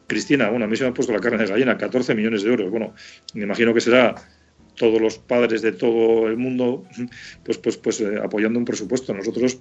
[0.06, 2.50] Cristina, bueno, a mí se me ha puesto la carne de gallina, 14 millones de
[2.50, 2.70] euros.
[2.70, 2.94] Bueno,
[3.34, 4.14] me imagino que será
[4.76, 6.84] todos los padres de todo el mundo
[7.44, 9.12] pues, pues, pues eh, apoyando un presupuesto.
[9.12, 9.60] Nosotros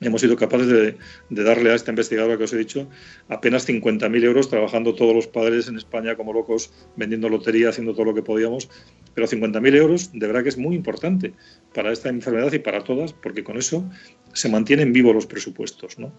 [0.00, 0.96] hemos sido capaces de,
[1.44, 2.88] darle a esta investigadora que os he dicho
[3.28, 8.06] apenas 50.000 euros trabajando todos los padres en España como locos, vendiendo lotería, haciendo todo
[8.06, 8.70] lo que podíamos.
[9.14, 11.34] Pero 50.000 euros de verdad que es muy importante
[11.74, 13.84] para esta enfermedad y para todas, porque con eso
[14.32, 15.98] se mantienen vivos los presupuestos.
[15.98, 16.12] ¿no?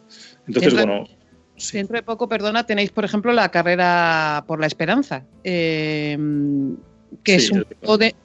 [0.47, 1.07] Entonces, bueno.
[1.73, 6.17] Dentro de poco, perdona, tenéis, por ejemplo, la carrera por la esperanza, eh,
[7.23, 8.15] que es un poco de,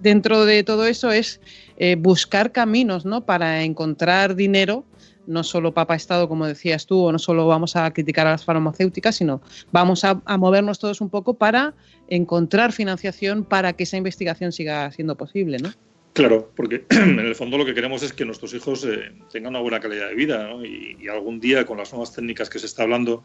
[0.00, 1.40] dentro de todo eso es
[1.76, 3.26] eh, buscar caminos ¿no?
[3.26, 4.84] para encontrar dinero
[5.26, 8.44] no solo Papa Estado, como decías tú, o no solo vamos a criticar a las
[8.44, 9.40] farmacéuticas, sino
[9.72, 11.74] vamos a, movernos todos un poco para
[12.08, 15.72] encontrar financiación para que esa investigación siga siendo posible, ¿no?
[16.12, 19.60] Claro, porque en el fondo lo que queremos es que nuestros hijos eh, tengan una
[19.60, 20.64] buena calidad de vida ¿no?
[20.64, 23.24] y, y, algún día con las nuevas técnicas que se está hablando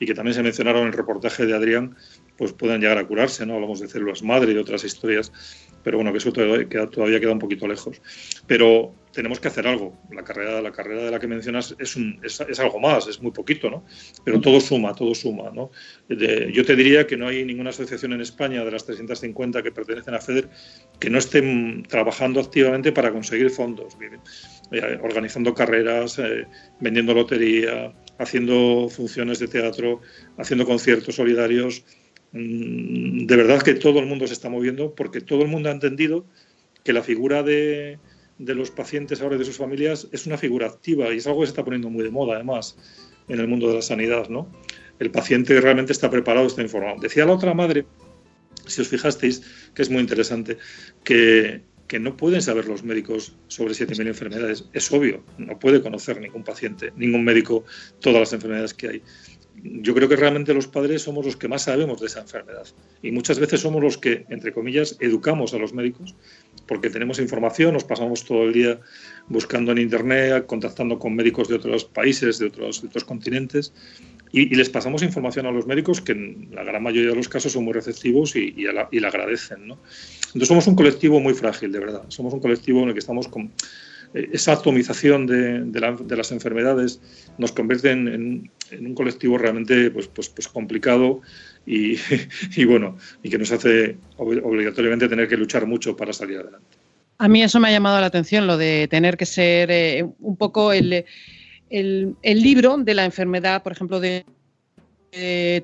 [0.00, 1.96] y que también se mencionaron en el reportaje de Adrián,
[2.36, 3.54] pues puedan llegar a curarse, ¿no?
[3.54, 5.32] Hablamos de células madre y otras historias,
[5.82, 8.00] pero bueno, que eso todavía queda, todavía queda un poquito lejos.
[8.46, 9.96] Pero tenemos que hacer algo.
[10.10, 13.20] La carrera, la carrera de la que mencionas es, un, es, es algo más, es
[13.20, 13.84] muy poquito, ¿no?
[14.24, 15.70] Pero todo suma, todo suma, ¿no?
[16.08, 19.72] De, yo te diría que no hay ninguna asociación en España de las 350 que
[19.72, 20.48] pertenecen a FEDER
[20.98, 23.96] que no estén trabajando activamente para conseguir fondos,
[24.70, 26.46] eh, organizando carreras, eh,
[26.80, 30.00] vendiendo lotería, haciendo funciones de teatro,
[30.38, 31.84] haciendo conciertos solidarios.
[32.32, 35.72] Mm, de verdad que todo el mundo se está moviendo porque todo el mundo ha
[35.72, 36.24] entendido
[36.82, 37.98] que la figura de,
[38.38, 41.46] los pacientes ahora y de sus familias es una figura activa y es algo que
[41.46, 42.76] se está poniendo muy de moda además
[43.28, 44.50] en el mundo de la sanidad, ¿no?
[44.98, 47.00] El paciente realmente está preparado, está informado.
[47.00, 47.86] Decía la otra madre,
[48.66, 49.42] si os fijasteis,
[49.74, 50.58] que es muy interesante,
[51.04, 54.64] que, que no pueden saber los médicos sobre 7.000 enfermedades.
[54.72, 57.64] Es obvio, no puede conocer ningún paciente, ningún médico
[58.00, 59.02] todas las enfermedades que hay
[59.62, 62.66] yo creo que realmente los padres somos los que más sabemos de esa enfermedad
[63.02, 66.14] y muchas veces somos los que, entre comillas, educamos a los médicos
[66.66, 68.80] porque tenemos información, nos pasamos todo el día
[69.28, 73.72] buscando en Internet, contactando con médicos de otros países, de otros, otros continentes
[74.32, 77.52] y, les pasamos información a los médicos que en la gran mayoría de los casos
[77.52, 79.68] son muy receptivos y, la, agradecen.
[79.68, 79.78] ¿no?
[80.26, 82.04] Entonces somos un colectivo muy frágil, de verdad.
[82.08, 83.52] Somos un colectivo en el que estamos con
[84.14, 87.00] esa atomización de, de, las enfermedades
[87.38, 91.20] nos convierte en, un colectivo realmente pues, pues, pues complicado
[91.66, 91.96] y,
[92.66, 96.76] bueno, y que nos hace obligatoriamente tener que luchar mucho para salir adelante.
[97.18, 100.36] A mí eso me ha llamado la atención, lo de tener que ser eh, un
[100.36, 101.04] poco el,
[101.70, 104.24] el, el, libro de la enfermedad, por ejemplo, de,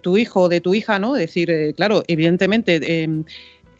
[0.03, 1.17] tu hijo o de tu hija, ¿no?
[1.17, 3.09] Es decir, eh, claro, evidentemente eh,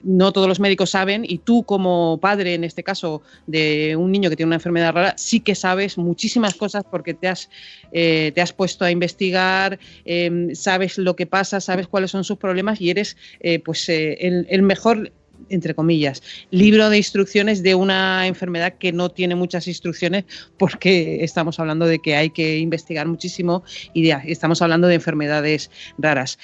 [0.03, 4.31] no todos los médicos saben y tú como padre, en este caso, de un niño
[4.31, 7.51] que tiene una enfermedad rara, sí que sabes muchísimas cosas porque te has,
[7.93, 12.39] eh, te has puesto a investigar, eh, sabes lo que pasa, sabes cuáles son sus
[12.39, 15.13] problemas y eres eh, pues eh, el, el mejor
[15.51, 20.25] entre comillas, libro de instrucciones de una enfermedad que no tiene muchas instrucciones
[20.59, 23.63] porque estamos hablando de que hay que investigar muchísimo
[23.95, 26.39] y estamos hablando de enfermedades raras.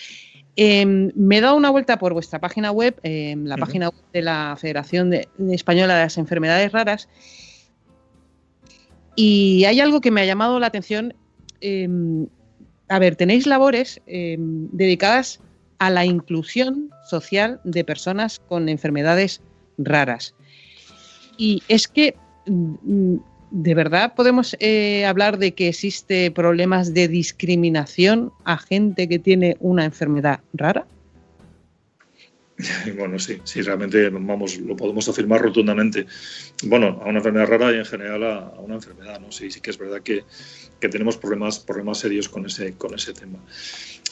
[0.56, 3.60] Eh, me he dado una vuelta por vuestra página web, eh, la uh -huh.
[3.60, 7.08] página web de la Federación de, de Española de las Enfermedades Raras,
[9.16, 11.14] Y hay algo que me ha llamado la atención.
[11.60, 11.88] eh,
[12.88, 15.40] a ver, tenéis labores dedicadas
[15.78, 19.40] a la inclusión social de personas con enfermedades
[19.78, 20.34] raras.
[21.38, 22.14] Y es que,
[22.46, 23.16] mm,
[23.50, 29.56] ¿de verdad podemos eh, hablar de que existe problemas de discriminación a gente que tiene
[29.60, 30.86] una enfermedad rara?
[32.96, 36.06] Bueno, sí, sí, realmente vamos, lo podemos afirmar rotundamente.
[36.64, 39.32] Bueno, a una enfermedad rara y en general a, a una enfermedad, ¿no?
[39.32, 40.24] Sí, sí que es verdad que,
[40.80, 43.38] que tenemos problemas, problemas serios con ese, con ese tema.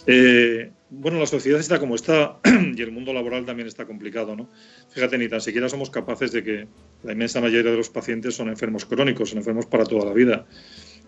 [0.06, 4.50] Eh, bueno, la sociedad está como está y el mundo laboral también está complicado, ¿no?
[4.90, 6.68] Fíjate, ni tan siquiera somos capaces de que
[7.02, 10.46] la inmensa mayoría de los pacientes son enfermos crónicos, son enfermos para toda la vida.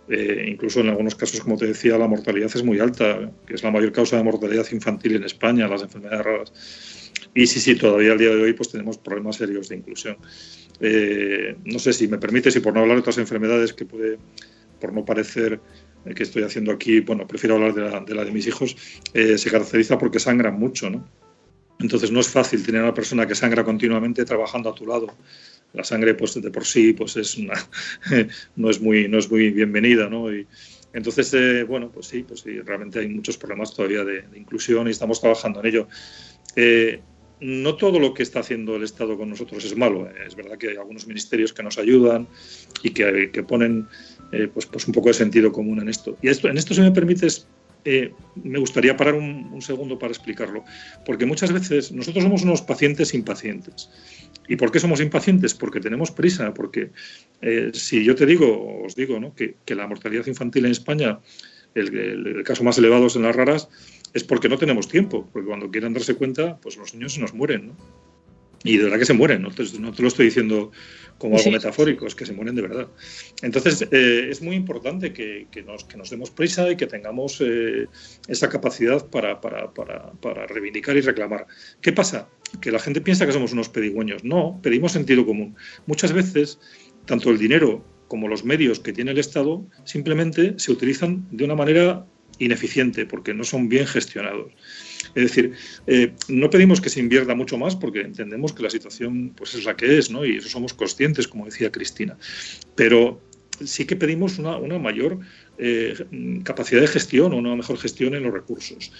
[0.08, 3.62] Eh, incluso en algunos casos, como te decía, la mortalidad es muy alta, que es
[3.62, 6.52] la mayor causa de mortalidad infantil en España, las enfermedades raras.
[7.34, 10.16] Y sí, sí, todavía al día de hoy pues tenemos problemas serios de inclusión.
[10.80, 14.18] Eh, no sé si me permites, y por no hablar de otras enfermedades que puede,
[14.80, 15.60] por no parecer
[16.12, 18.76] que estoy haciendo aquí, bueno, prefiero hablar de la de, la de mis hijos,
[19.14, 21.08] eh, se caracteriza porque sangran mucho, ¿no?
[21.80, 25.08] Entonces no es fácil tener a una persona que sangra continuamente trabajando a tu lado.
[25.72, 27.54] La sangre, pues de por sí, pues es una,
[28.56, 30.32] no es muy, no es muy bienvenida, ¿no?
[30.32, 30.46] Y,
[30.92, 34.86] entonces, eh, bueno, pues sí, pues sí, realmente hay muchos problemas todavía de, de inclusión
[34.86, 35.88] y estamos trabajando en ello.
[36.54, 37.00] Eh,
[37.40, 40.06] no todo lo que está haciendo el Estado con nosotros es malo.
[40.06, 42.28] Eh, Es verdad que hay algunos ministerios que nos ayudan
[42.82, 43.88] y que, que ponen
[44.32, 46.16] eh, pues, pues un poco de sentido común en esto.
[46.22, 47.46] Y esto, en esto, si me permites,
[47.84, 50.64] eh, me gustaría parar un, un, segundo para explicarlo.
[51.04, 53.90] Porque muchas veces nosotros somos unos pacientes impacientes.
[54.48, 55.54] ¿Y por qué somos impacientes?
[55.54, 56.52] Porque tenemos prisa.
[56.54, 56.90] Porque
[57.42, 59.34] eh, si yo te digo, os digo, ¿no?
[59.34, 61.18] que, la mortalidad infantil en España,
[61.74, 63.68] el, el, el caso más elevado es en las raras,
[64.14, 67.34] es porque no tenemos tiempo, porque cuando quieran darse cuenta, pues los niños se nos
[67.34, 68.03] mueren, ¿no?
[68.64, 70.72] Y de verdad que se mueren, no te, no te lo estoy diciendo
[71.18, 71.50] como algo sí.
[71.50, 72.88] metafórico, es que se mueren de verdad.
[73.42, 77.40] Entonces, eh, es muy importante que, que, nos, que, nos, demos prisa y que tengamos
[77.40, 77.86] eh,
[78.26, 81.46] esa capacidad para, para, para, para, reivindicar y reclamar.
[81.82, 82.28] ¿Qué pasa?
[82.62, 84.24] Que la gente piensa que somos unos pedigüeños.
[84.24, 85.54] No, pedimos sentido común.
[85.86, 86.58] Muchas veces,
[87.04, 91.54] tanto el dinero como los medios que tiene el Estado simplemente se utilizan de una
[91.54, 92.06] manera
[92.38, 94.52] ineficiente porque no son bien gestionados.
[95.14, 95.52] Es decir,
[95.86, 99.64] eh, no pedimos que se invierta mucho más porque entendemos que la situación pues, es
[99.64, 100.24] la que es, ¿no?
[100.24, 102.16] y eso somos conscientes, como decía Cristina.
[102.74, 103.20] Pero
[103.64, 105.18] sí que pedimos una, mayor
[105.58, 105.94] eh,
[106.42, 108.92] capacidad de gestión o una mejor gestión en los recursos.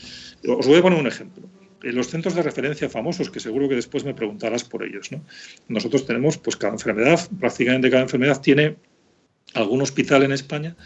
[0.46, 1.48] Os voy a poner un ejemplo.
[1.82, 5.22] Los centros de referencia famosos, que seguro que después me preguntarás por ellos, ¿no?
[5.68, 8.76] nosotros tenemos, pues cada enfermedad, prácticamente cada enfermedad tiene
[9.52, 10.76] algún hospital en España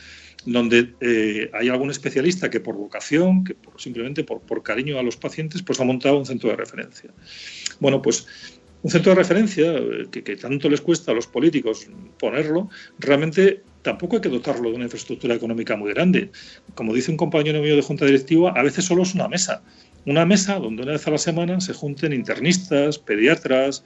[0.45, 5.03] donde eh, hay algún especialista que por vocación, que por, simplemente por, por, cariño a
[5.03, 7.11] los pacientes, pues ha montado un centro de referencia.
[7.81, 8.27] Bueno, pues
[8.83, 11.87] un centro de referencia eh, que, que, tanto les cuesta a los políticos
[12.19, 16.31] ponerlo, realmente tampoco hay que dotarlo de una infraestructura económica muy grande.
[16.75, 19.63] Como dice un compañero mío de junta directiva, a veces solo es una mesa.
[20.07, 23.85] Una mesa donde una vez a la semana se junten internistas, pediatras,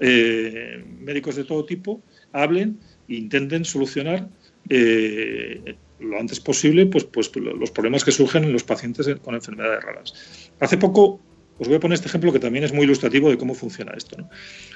[0.00, 4.28] eh, médicos de todo tipo, hablen e intenten solucionar
[4.68, 9.82] eh, lo antes posible pues, pues los problemas que surgen en los pacientes con enfermedades
[9.82, 10.50] raras.
[10.60, 11.20] Hace poco,
[11.58, 14.16] os voy a poner este ejemplo que también es muy ilustrativo de cómo funciona esto.
[14.18, 14.28] ¿no?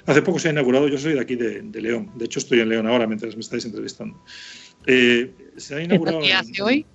[0.07, 2.61] Hace poco se ha inaugurado, yo soy de aquí de, de, León, de hecho estoy
[2.61, 4.23] en León ahora mientras me estáis entrevistando.
[4.87, 6.21] Eh, se ha inaugurado...
[6.21, 6.87] ¿Qué hace hoy?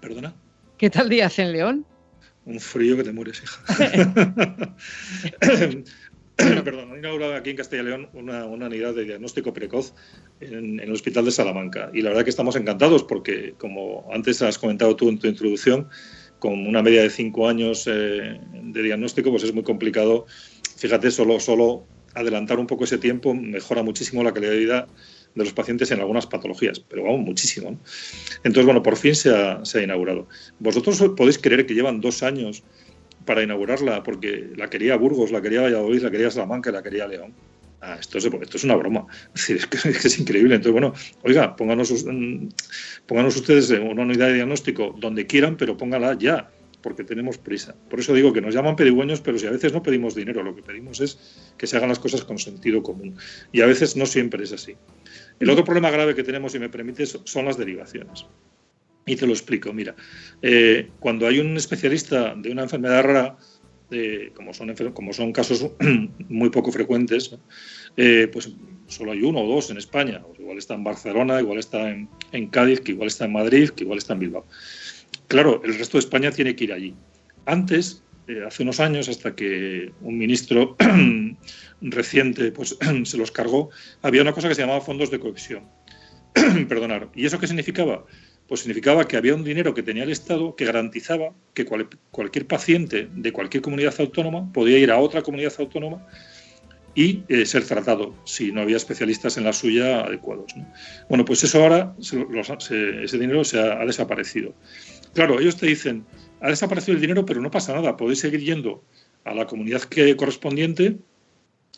[0.00, 0.34] ¿Perdona?
[0.78, 1.86] ¿Qué tal día hace en León?
[2.46, 3.62] Un frío que te mueres, hija.
[6.64, 9.94] Perdón, han inaugurado aquí en Castilla y León una, unidad de diagnóstico precoz
[10.40, 11.90] en, el Hospital de Salamanca.
[11.94, 15.88] Y la verdad que estamos encantados porque, como antes has comentado tú en tu introducción,
[16.40, 20.26] con una media de cinco años eh, de diagnóstico, pues es muy complicado.
[20.76, 24.86] Fíjate, solo, solo adelantar un poco ese tiempo mejora muchísimo la calidad de vida
[25.34, 27.70] de los pacientes en algunas patologías, pero vamos, muchísimo.
[27.70, 27.78] ¿no?
[28.44, 30.28] Entonces, bueno, por fin se ha inaugurado.
[30.58, 32.64] Vosotros podéis creer que llevan dos años
[33.24, 37.34] para inaugurarla, porque la quería Burgos, la quería Valladolid, la quería Salamanca, la quería León.
[37.80, 39.06] Ah, esto, es, esto es una broma.
[39.34, 40.54] Es, que, es, increíble.
[40.54, 41.92] Entonces, bueno, oiga, pónganos,
[43.06, 47.74] pónganos ustedes una unidad de diagnóstico donde quieran, pero póngala ya, porque tenemos prisa.
[47.90, 50.54] Por eso digo que nos llaman pedigüeños, pero si a veces no pedimos dinero, lo
[50.54, 51.18] que pedimos es
[51.58, 53.16] que se hagan las cosas con sentido común.
[53.52, 54.76] Y a veces no siempre es así.
[55.38, 58.26] El otro problema grave que tenemos, si me permites, son las derivaciones.
[59.06, 59.72] Y te lo explico.
[59.72, 59.94] Mira,
[60.42, 63.36] eh, cuando hay un especialista de una enfermedad rara,
[63.90, 64.52] eh, como,
[65.12, 65.70] son, casos
[66.28, 67.36] muy poco frecuentes,
[67.96, 68.50] eh, pues
[68.86, 70.22] solo hay uno o dos en España.
[70.26, 73.70] O igual está en Barcelona, igual está en, en, Cádiz, que igual está en Madrid,
[73.70, 74.46] que igual está en Bilbao.
[75.28, 76.94] Claro, el resto de España tiene que ir allí.
[77.46, 80.76] Antes, eh, hace unos años, hasta que un ministro
[81.82, 83.70] reciente pues, se los cargó,
[84.02, 85.64] había una cosa que se llamaba fondos de cohesión
[86.68, 87.10] Perdonar.
[87.14, 88.04] ¿Y eso qué significaba?
[88.54, 92.46] Pues significaba que había un dinero que tenía el Estado que garantizaba que cual- cualquier
[92.46, 96.06] paciente de cualquier comunidad autónoma podía ir a otra comunidad autónoma
[96.94, 100.54] y eh, ser tratado si no había especialistas en la suya adecuados.
[100.54, 100.72] ¿no?
[101.08, 104.54] Bueno, pues eso ahora, ese dinero se ha, ha desaparecido.
[105.14, 106.04] Claro, ellos te dicen,
[106.40, 108.84] ha desaparecido el dinero, pero no pasa nada, podéis seguir yendo
[109.24, 110.98] a la comunidad que correspondiente,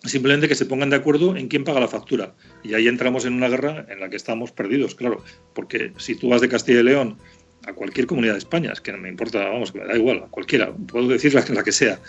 [0.04, 2.34] simplemente que se pongan de acuerdo en quién paga la factura.
[2.62, 5.22] Y ahí entramos en una guerra en la que estamos perdidos, claro,
[5.54, 7.18] porque si tú vas de Castilla y León
[7.66, 10.18] a cualquier comunidad de España, es que no me importa, vamos, que me da igual,
[10.18, 12.00] a cualquiera, puedo decir la, la que sea,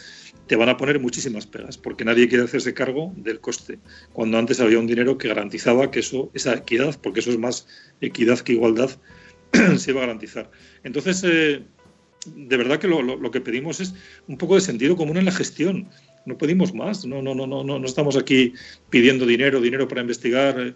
[0.46, 3.80] te van a poner muchísimas pegas, porque nadie quiere hacerse cargo del coste,
[4.14, 7.68] cuando antes había un dinero que garantizaba que eso, esa equidad, porque eso es más
[8.02, 8.92] equidad que igualdad,
[9.78, 10.52] se iba a garantizar.
[10.84, 11.64] Entonces, eh,
[12.36, 13.94] de verdad que lo, que pedimos es
[14.28, 15.90] un poco de sentido común en la gestión.
[16.28, 17.06] No pedimos más.
[17.06, 18.54] No, no, no, no, no, estamos aquí
[18.90, 20.60] pidiendo dinero, dinero para investigar.
[20.60, 20.74] eh.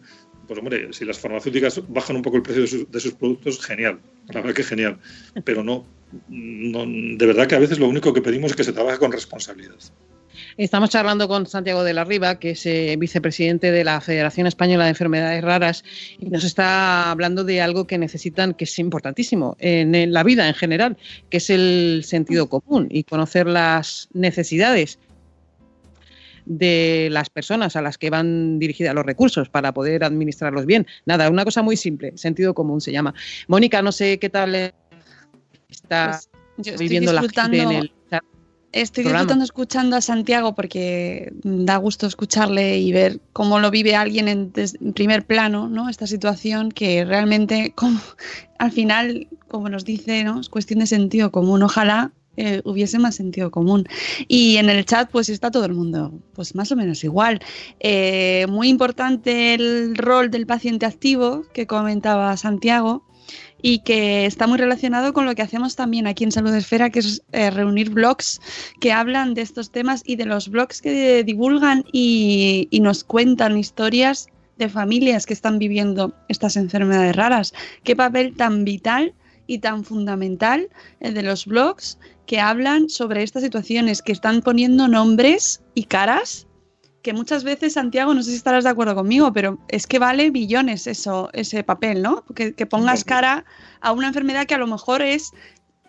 [0.47, 3.63] Pues hombre, si las farmacéuticas bajan un poco el precio de sus, de sus productos,
[3.63, 3.99] genial.
[4.29, 4.97] La verdad que genial.
[5.43, 5.85] Pero no,
[6.29, 9.11] no, de verdad que a veces lo único que pedimos es que se trabaje con
[9.11, 9.75] responsabilidad.
[10.57, 14.85] Estamos charlando con Santiago de la Riva, que es eh, vicepresidente de la Federación Española
[14.85, 15.83] de Enfermedades Raras,
[16.17, 20.53] y nos está hablando de algo que necesitan, que es importantísimo en la vida en
[20.53, 20.97] general,
[21.29, 24.97] que es el sentido común y conocer las necesidades
[26.45, 30.87] de las personas a las que van dirigidas los recursos para poder administrarlos bien.
[31.05, 33.13] Nada, una cosa muy simple, sentido común se llama.
[33.47, 34.73] Mónica, no sé qué tal
[35.69, 36.19] está
[36.57, 38.23] Pues viviendo la gente en el chat.
[38.73, 39.23] Estoy programa.
[39.23, 44.53] disfrutando escuchando a Santiago porque da gusto escucharle y ver cómo lo vive alguien en,
[44.55, 45.89] en primer plano, ¿no?
[45.89, 47.99] Esta situación que realmente, como,
[48.59, 50.39] al final, como nos dice, ¿no?
[50.39, 51.63] Es cuestión de sentido común.
[51.63, 53.87] Ojalá eh, hubiese más sentido común.
[54.27, 57.41] Y en el chat, pues está todo el mundo, pues más o menos igual.
[57.79, 63.03] Eh, muy importante el rol del paciente activo que comentaba Santiago
[63.61, 66.99] y que está muy relacionado con lo que hacemos también aquí en Salud Esfera, que
[66.99, 68.39] es eh, reunir blogs
[68.79, 73.57] que hablan de estos temas y de los blogs que divulgan y, y nos cuentan
[73.57, 77.53] historias de familias que están viviendo estas enfermedades raras.
[77.83, 79.13] Qué papel tan vital
[79.51, 80.69] y tan fundamental
[81.01, 86.47] el de los blogs que hablan sobre estas situaciones, que están poniendo nombres y caras
[87.01, 90.29] que muchas veces, Santiago, no sé si estarás de acuerdo conmigo, pero es que vale
[90.29, 92.23] billones eso, ese papel, ¿no?
[92.35, 93.43] Que, que pongas cara
[93.81, 95.31] a una enfermedad que a lo mejor es,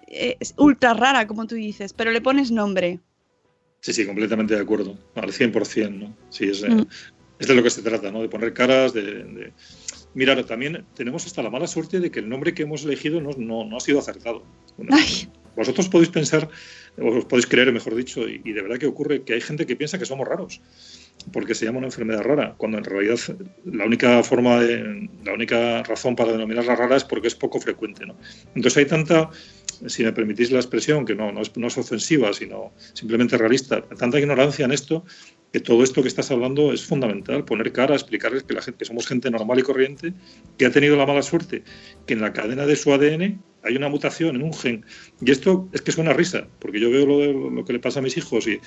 [0.09, 2.99] eh, es ultra rara, como tú dices, pero le pones nombre.
[3.81, 6.17] Sí, sí, completamente de acuerdo, al 100%, ¿no?
[6.31, 6.87] Sí, es, eh, Mm.
[7.39, 8.23] es de lo que se trata, ¿no?
[8.23, 9.03] De poner caras, de...
[9.03, 9.53] de-
[10.15, 13.31] Mirar, también tenemos hasta la mala suerte de que el nombre que hemos elegido no,
[13.37, 14.45] no- no ha sido acertado.
[14.77, 14.95] Bueno,
[15.55, 16.49] Vosotros podéis pensar,
[16.97, 19.77] os podéis creer, mejor dicho, y, y de verdad que ocurre que hay gente que
[19.77, 20.63] piensa que somos raros,
[21.31, 23.19] porque se llama una enfermedad rara, cuando en realidad
[23.65, 28.07] la única forma, de- la única razón para denominarla rara es porque es poco frecuente,
[28.07, 28.17] ¿no?
[28.55, 29.29] Entonces hay tanta,
[29.87, 33.83] si me permitís la expresión, que no, no, es, no es ofensiva, sino simplemente realista,
[33.83, 35.05] tanta ignorancia en esto,
[35.53, 38.85] que todo esto que estás hablando es fundamental, poner cara, explicarles que, la gente, que
[38.85, 40.15] somos gente normal y corriente,
[40.57, 41.63] que ha tenido la mala suerte,
[42.07, 44.85] que en la cadena de su ADN hay una mutación en un gen.
[45.21, 48.03] Y esto es que suena risa, porque yo veo lo, lo que le pasa a
[48.03, 48.61] mis hijos y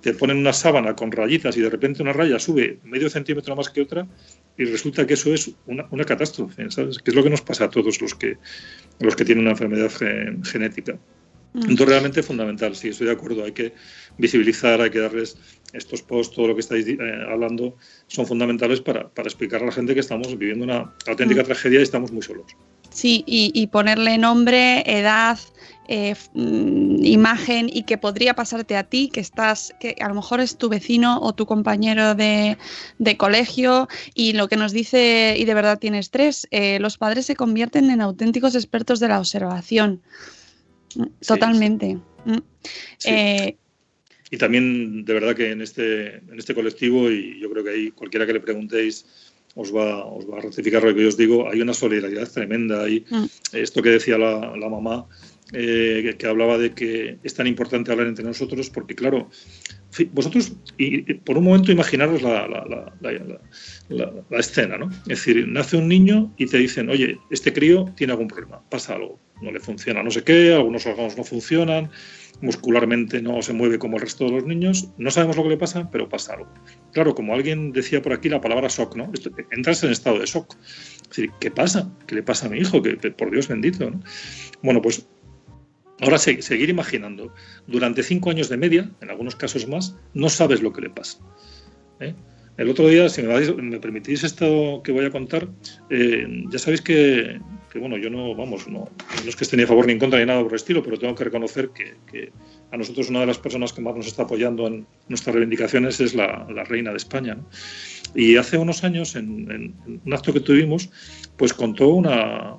[0.00, 3.70] te ponen una sábana con rayitas y de repente una raya sube medio centímetro más
[3.70, 4.06] que otra
[4.56, 6.98] y resulta que eso es una, catástrofe, ¿sabes?
[6.98, 8.36] Que es lo que nos pasa a todos los que,
[9.00, 10.98] los que tienen una enfermedad gen- genética.
[11.54, 13.44] Entonces, realmente es fundamental, sí, estoy de acuerdo.
[13.44, 13.74] Hay que
[14.16, 15.36] visibilizar, hay que darles
[15.72, 16.98] estos posts, todo lo que estáis eh,
[17.28, 17.76] hablando,
[18.06, 21.46] son fundamentales para, para explicar a la gente que estamos viviendo una auténtica Mm.
[21.46, 22.46] tragedia y estamos muy solos.
[22.90, 25.38] Sí, y, y ponerle nombre, edad,
[25.88, 30.40] eh, mm, imagen y que podría pasarte a ti, que estás, que a lo mejor
[30.40, 32.56] es tu vecino o tu compañero de,
[32.98, 37.26] de colegio y lo que nos dice, y de verdad tiene estrés, eh, los padres
[37.26, 40.02] se convierten en auténticos expertos de la observación.
[41.26, 41.98] Totalmente.
[42.24, 42.38] Mm.
[43.04, 43.56] Eh,
[44.30, 47.90] Y también, de verdad, que en este, en este colectivo, y yo creo que ahí
[47.90, 49.04] cualquiera que le preguntéis
[49.54, 52.84] os va, os va a rectificar lo que yo os digo, hay una solidaridad tremenda.
[52.84, 53.26] Hay mm.
[53.52, 55.06] esto que decía la, la mamá,
[55.52, 59.28] eh, que, hablaba de que es tan importante hablar entre nosotros, porque claro,
[60.12, 60.54] vosotros,
[61.24, 62.92] por un momento imaginaros la,
[64.38, 64.90] escena, ¿no?
[65.02, 68.94] Es decir, nace un niño y te dicen, oye, este crío tiene algún problema, pasa
[68.94, 71.90] algo, no le funciona no sé qué, algunos órganos no funcionan,
[72.40, 75.56] muscularmente no se mueve como el resto de los niños, no sabemos lo que le
[75.56, 76.48] pasa, pero pasa algo.
[76.92, 79.10] Claro, como alguien decía por aquí la palabra shock, ¿no?
[79.12, 80.56] Esto- entras en estado de shock.
[81.02, 81.90] Es decir, ¿qué pasa?
[82.06, 82.82] ¿Qué le pasa a mi hijo?
[82.82, 84.00] Que por Dios bendito, ¿no?
[84.62, 85.06] Bueno, pues
[86.02, 87.32] ahora se- seguir imaginando.
[87.66, 91.18] Durante cinco años de media, en algunos casos más, no sabes lo que le pasa.
[92.00, 92.14] ¿eh?
[92.58, 95.48] El otro día, si me, me permitís esto que voy a contar,
[95.88, 97.40] eh, ya sabéis que,
[97.76, 98.90] bueno, yo no, vamos, no,
[99.24, 100.82] no es que esté ni a favor ni en contra ni nada por el estilo,
[100.82, 102.30] pero tengo que reconocer que,
[102.70, 106.14] a nosotros una de las personas que más nos está apoyando en nuestras reivindicaciones es
[106.14, 107.38] la, reina de España.
[108.14, 109.74] Y hace unos años, en
[110.04, 110.90] un acto que tuvimos,
[111.38, 112.56] pues contó una,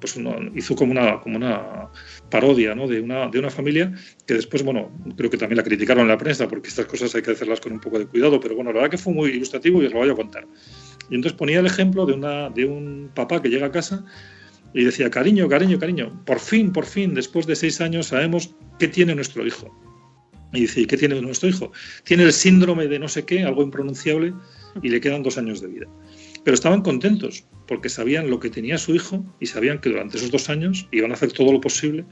[0.00, 1.88] pues una- hizo como una, como una
[2.30, 2.86] parodia ¿no?
[2.86, 3.92] de, una, de una familia
[4.26, 7.22] que después, bueno, creo que también la criticaron en la prensa porque estas cosas hay
[7.22, 9.82] que hacerlas con un poco de cuidado, pero bueno, la verdad que fue muy ilustrativo
[9.82, 10.46] y os lo voy a contar.
[11.10, 14.04] Y entonces ponía el ejemplo de, una, de un papá que llega a casa
[14.74, 18.86] y decía, cariño, cariño, cariño, por fin, por fin, después de seis años sabemos qué
[18.88, 19.74] tiene nuestro hijo.
[20.52, 21.72] Y dice, ¿y qué tiene nuestro hijo?
[22.04, 24.32] Tiene el síndrome de no sé qué, algo impronunciable,
[24.82, 25.86] y le quedan dos años de vida.
[26.44, 30.30] Pero estaban contentos porque sabían lo que tenía su hijo y sabían que durante esos
[30.30, 32.04] dos años iban a hacer todo lo posible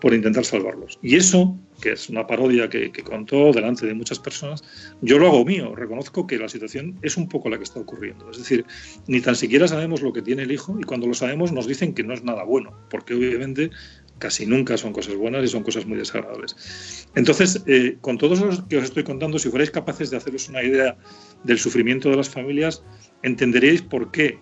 [0.00, 0.98] por intentar salvarlos.
[1.02, 4.64] Y eso, que es una parodia que, contó delante de muchas personas,
[5.00, 5.74] yo lo hago mío.
[5.76, 8.28] Reconozco que la situación es un poco la que está ocurriendo.
[8.30, 8.66] Es decir,
[9.06, 11.94] ni tan siquiera sabemos lo que tiene el hijo y cuando lo sabemos nos dicen
[11.94, 13.70] que no es nada bueno, porque obviamente
[14.18, 17.06] casi nunca son cosas buenas y son cosas muy desagradables.
[17.14, 20.62] Entonces, eh, con todo eso que os estoy contando, si fuerais capaces de haceros una
[20.62, 20.96] idea
[21.44, 22.82] del sufrimiento de las familias,
[23.22, 24.38] entenderíais por qué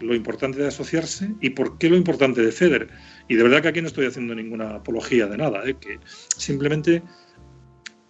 [0.00, 2.88] lo importante de asociarse y por qué lo importante de FEDER.
[3.28, 5.76] Y de verdad que aquí no estoy haciendo ninguna apología de nada, ¿eh?
[5.80, 5.98] que
[6.36, 7.02] simplemente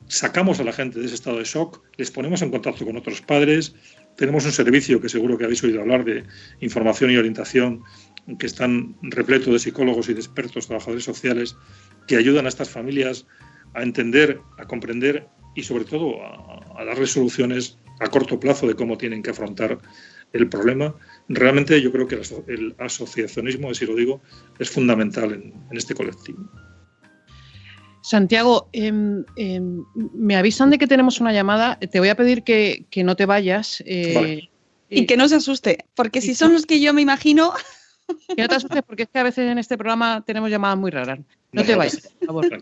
[0.07, 3.21] sacamos a la gente de ese estado de shock, les ponemos en contacto con otros
[3.21, 3.75] padres,
[4.16, 6.25] tenemos un servicio que seguro que habéis oído hablar de
[6.61, 7.83] información y orientación,
[8.39, 11.57] que están repleto de psicólogos y de expertos, trabajadores sociales,
[12.07, 13.27] que ayudan a estas familias
[13.75, 18.74] a entender, a comprender y sobre todo a, a darles soluciones a corto plazo de
[18.74, 19.78] cómo tienen que afrontar
[20.32, 20.94] el problema.
[21.28, 24.20] Realmente yo creo que el, aso- el asociacionismo, así lo digo,
[24.59, 26.38] es fundamental en, en este colectivo.
[28.03, 29.84] Santiago, em, em,
[30.14, 31.78] me avisan de que tenemos una llamada.
[31.78, 33.82] Te voy a pedir que, que no te vayas.
[33.86, 34.51] eh, Vale.
[34.90, 37.53] Y que no se asuste, porque si son los que yo me imagino,
[38.34, 40.90] Que no te asustes porque es que a veces en este programa tenemos llamadas muy
[40.90, 41.18] raras.
[41.53, 42.61] No te vayas, por favor.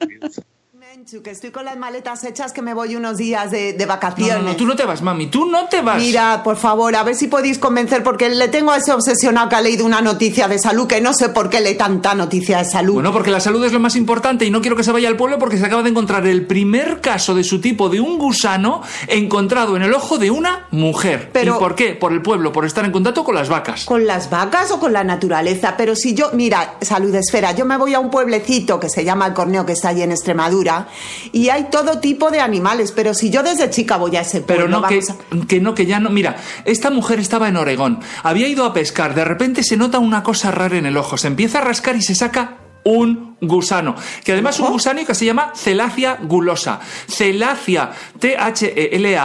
[1.22, 4.42] Que estoy con las maletas hechas que me voy unos días de, de No, vacaciones.
[4.42, 5.98] no, no, tú no te vas, mami, tú no te vas.
[5.98, 9.56] Mira, por favor, a ver si podéis convencer, porque le tengo a ese obsesionado que
[9.56, 12.64] ha leído una noticia de salud, que no sé por qué lee tanta noticia de
[12.64, 12.94] salud.
[12.94, 15.16] Bueno, porque la salud es lo más importante y no quiero que se vaya al
[15.18, 18.80] pueblo porque se acaba de encontrar el primer caso de su tipo de un gusano
[19.06, 21.28] encontrado en el ojo de una mujer.
[21.32, 21.94] Pero- ¿Y por qué?
[21.94, 23.84] Por el pueblo, por estar en contacto con las vacas.
[23.84, 25.74] ¿Con las vacas o con la naturaleza?
[25.76, 29.26] Pero si yo, mira, salud esfera, yo me voy a un pueblecito que se llama
[29.26, 30.85] El Corneo, que está allí en Extremadura,
[31.32, 34.64] y hay todo tipo de animales, pero si yo desde chica voy a ese pueblo,
[34.66, 36.10] Pero no que, a- que no, que ya no.
[36.10, 40.22] Mira, esta mujer estaba en Oregón, había ido a pescar, de repente se nota una
[40.22, 44.32] cosa rara en el ojo, se empieza a rascar y se saca un gusano, que
[44.32, 46.80] además es un gusano que se llama Celacia gulosa.
[47.08, 47.90] Celacia,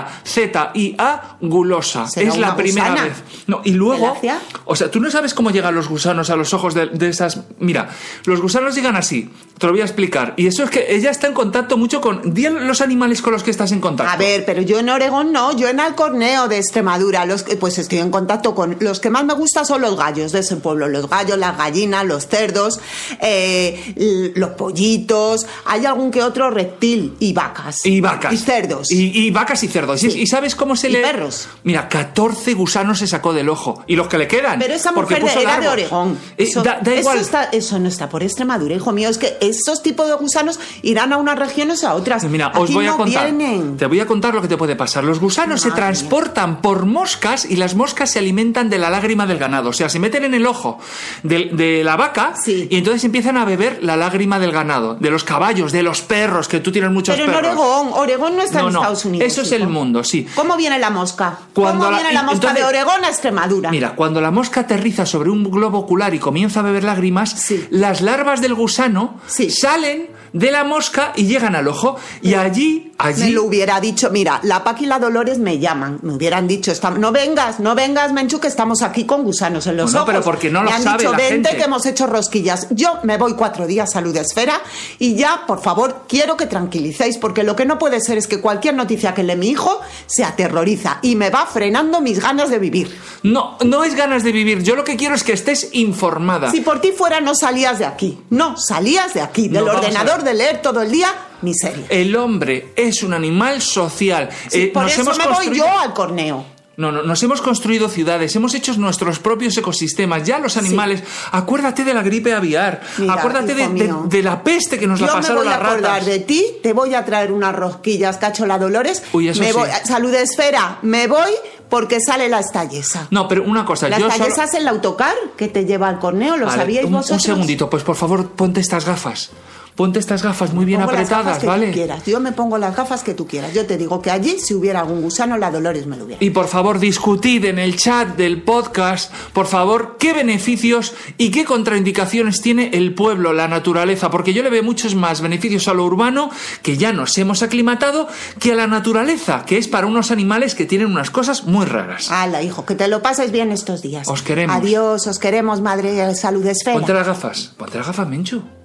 [0.02, 2.08] T-H-E-L-A-Z-I-A gulosa.
[2.08, 3.08] ¿Será Es la primera gusana?
[3.08, 3.24] vez.
[3.48, 4.40] No, y luego, ¿Celacia?
[4.66, 7.40] o sea, tú no sabes cómo llegan los gusanos a los ojos de, de esas.
[7.60, 7.90] Mira,
[8.26, 9.30] los gusanos llegan así.
[9.58, 10.34] Te lo voy a explicar.
[10.38, 12.34] Y eso es que ella está en contacto mucho con.
[12.34, 14.12] Di los animales con los que estás en contacto.
[14.12, 17.78] A ver, pero yo en Oregón no, yo en Alcorneo de Extremadura, los que- pues
[17.78, 20.88] estoy en contacto con los que más me gustan son los gallos de ese pueblo,
[20.88, 22.80] los gallos, las gallinas, los cerdos,
[23.22, 23.94] eh,
[24.36, 27.86] los pollitos, hay algún que otro reptil y vacas.
[27.86, 28.34] Y vacas.
[28.34, 28.92] Y cerdos.
[28.92, 30.04] Y, y vacas y cerdos.
[30.04, 30.22] ¿Y- Sí.
[30.22, 31.02] ¿Y sabes cómo se Y le.?
[31.02, 31.48] perros.
[31.64, 33.84] Mira, 14 gusanos se sacó del ojo.
[33.88, 34.60] Y los que le quedan.
[34.60, 35.68] Pero esa mujer de- era de.
[35.68, 36.18] Oregón.
[36.38, 36.80] Eh, Eso, da,
[37.16, 39.10] está- eso no está por Extremadura, hijo mío.
[39.10, 42.24] Es que esos tipos de gusanos irán a unas regiones a otras.
[42.26, 43.32] Mira, Aquí os voy a contar.
[43.34, 43.78] vienen.
[43.78, 45.04] Te voy a contar lo que te puede pasar.
[45.04, 49.26] Los gusanos se Madre transportan por moscas y las moscas se alimentan de la lágrima
[49.28, 49.70] del ganado.
[49.70, 50.80] O sea, se meten en el ojo
[51.24, 55.24] de, de la vaca y entonces empiezan a beber la lágrima del ganado, de los
[55.24, 57.52] caballos, de los perros, que tú tienes muchos Pero en perros.
[57.58, 59.28] Oregón, Oregón no está No, en no, Estados Unidos.
[59.28, 60.28] Eso es el mundo, sí.
[60.36, 61.38] ¿Cómo viene la mosca?
[61.54, 63.72] Cuando ¿Cómo la- viene la mosca entonces- de Oregón a Extremadura?
[63.72, 67.36] Mira, cuando la mosca aterriza sobre un globo ocular y comienza a beber lágrimas,
[67.70, 69.20] las larvas del gusano
[69.50, 71.98] salen de la mosca y llegan al ojo.
[72.22, 73.24] Y allí, allí.
[73.26, 76.00] Me lo hubiera dicho, mira, la Paqui y la Dolores me llaman.
[76.04, 79.76] Me hubieran dicho, "Estam- no vengas, no vengas, Menchu, que estamos aquí con gusanos en
[79.76, 80.06] los ojos.
[80.08, 81.58] pero porque no lo me han sabe dicho, la vente gente".
[81.58, 82.68] que hemos hecho rosquillas.
[82.70, 84.62] Yo me voy cuatro días Salud Esfera
[85.00, 88.40] y ya, por favor, quiero que tranquilicéis, porque lo que no puede ser es que
[88.42, 92.60] cualquier noticia que lee mi hijo se aterroriza y me va frenando mis ganas de
[92.60, 93.00] vivir.
[93.24, 94.64] No, no es ganas de vivir.
[94.64, 96.52] Yo lo que quiero es que estés informada.
[96.52, 98.20] Si por ti fuera, no salías de aquí.
[98.30, 101.10] No, salías de aquí, del ordenador, de leer todo el día,
[101.42, 101.86] miseria.
[101.90, 104.30] El hombre es un animal social.
[104.50, 106.46] Sí, Eh, por nos eso hemos me voy yo al corneo.
[106.78, 110.24] No, no, nos hemos construido ciudades, hemos hecho nuestros propios ecosistemas.
[110.24, 115.02] Ya los animales, acuérdate de la gripe aviar, Mira, acuérdate de, la peste que nos
[115.02, 116.06] la Yo me pasaron voy a las acordar ratas.
[116.06, 119.04] de ti, te voy a traer unas rosquillas, cacho la Dolores.
[119.12, 119.58] Uy, eso me sí.
[119.58, 121.32] voy, salud esfera, me voy
[121.70, 123.08] porque sale la estallesa.
[123.12, 124.48] No, pero una cosa, La yo estallesa solo...
[124.48, 127.18] es el autocar que te lleva al corneo, ¿lo Vale, sabíais un, vosotros?
[127.18, 129.32] un segundito, pues por favor, ponte estas gafas.
[129.76, 131.72] Ponte estas gafas muy bien apretadas, que tú ¿vale?
[131.72, 132.06] quieras.
[132.06, 133.54] Yo me pongo las gafas que tú quieras.
[133.54, 136.24] Yo te digo que allí, si hubiera algún gusano, la Dolores me lo hubiera.
[136.24, 141.46] Y por favor, discutid en el chat del podcast, por favor, qué beneficios y qué
[141.46, 145.86] contraindicaciones tiene el pueblo, la naturaleza, porque yo le veo muchos más beneficios a lo
[145.86, 146.30] urbano,
[146.62, 148.08] que ya nos hemos aclimatado,
[148.40, 152.12] que a la naturaleza, que es para unos animales que tienen unas cosas muy raras.
[152.12, 154.08] Hala, hijo, que te lo pases bien estos días.
[154.08, 154.56] Os queremos.
[154.56, 156.78] Adiós, os queremos, madre salud esfera.
[156.78, 158.61] Ponte las gafas, ponte las gafas, Menchu.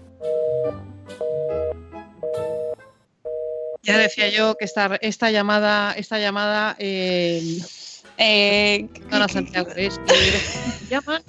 [3.86, 7.60] Ya decía yo que esta, esta llamada, esta llamada eh,
[8.18, 10.14] eh, no, no, Santiago, es que
[10.90, 11.22] llaman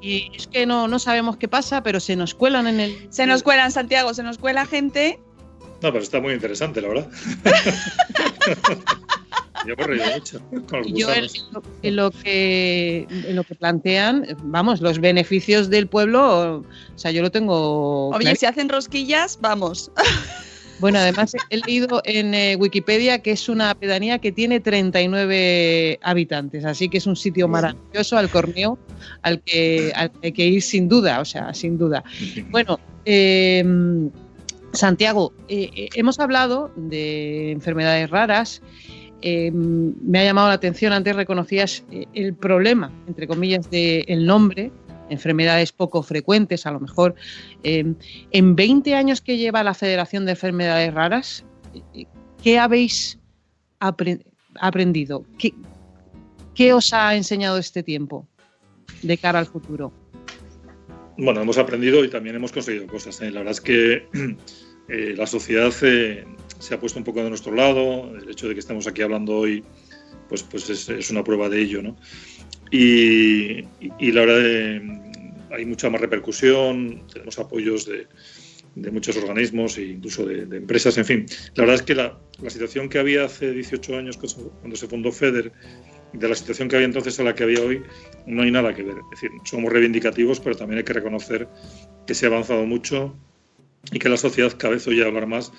[0.00, 3.08] y, y es que no, no sabemos qué pasa, pero se nos cuelan en el.
[3.10, 5.20] Se nos cuelan, Santiago, se nos cuela gente.
[5.82, 7.08] No, pero está muy interesante, la verdad.
[9.66, 13.36] Yo me he reído mucho con los Y yo en, lo, en lo que en
[13.36, 18.08] lo que plantean, vamos, los beneficios del pueblo, o sea, yo lo tengo.
[18.10, 19.90] Oye, si hacen rosquillas, vamos.
[20.80, 26.64] Bueno, además he leído en eh, Wikipedia que es una pedanía que tiene 39 habitantes,
[26.64, 28.78] así que es un sitio maravilloso al Corneo
[29.20, 32.02] al que, al que hay que ir sin duda, o sea, sin duda.
[32.50, 33.62] Bueno, eh,
[34.72, 38.62] Santiago, eh, hemos hablado de enfermedades raras.
[39.22, 44.70] Eh, me ha llamado la atención, antes reconocías eh, el problema, entre comillas, del nombre,
[45.08, 47.14] enfermedades poco frecuentes, a lo mejor.
[47.62, 47.94] Eh,
[48.30, 51.44] en 20 años que lleva la Federación de Enfermedades Raras,
[51.94, 52.06] eh,
[52.42, 53.18] ¿qué habéis
[53.80, 54.24] apre-
[54.60, 55.24] aprendido?
[55.38, 55.52] ¿Qué,
[56.54, 58.26] qué os ha enseñado este tiempo
[59.02, 59.92] de cara al futuro?
[61.18, 63.20] Bueno, hemos aprendido y también hemos conseguido cosas.
[63.20, 63.30] ¿eh?
[63.30, 64.06] La verdad es que
[64.90, 66.24] eh, la sociedad eh,
[66.58, 68.14] se ha puesto un poco de nuestro lado.
[68.16, 69.64] El hecho de que estemos aquí hablando hoy,
[70.28, 71.82] pues, pues es, una prueba de ello.
[72.70, 73.60] Y,
[73.98, 74.82] y- la verdad eh,
[75.52, 78.06] hay mucha más repercusión, tenemos apoyos de,
[78.90, 81.26] muchos organismos e incluso de, empresas, en fin.
[81.54, 85.12] La verdad es que la, la situación que había hace 18 años cuando se fundó
[85.12, 85.52] FEDER,
[86.12, 87.82] de la situación que había entonces a la que había hoy,
[88.26, 88.96] no hay nada que ver.
[89.12, 91.48] Es decir, somos reivindicativos, pero también hay que reconocer
[92.06, 93.16] que se ha avanzado mucho
[93.92, 95.52] y que la sociedad cada vez oye hablar más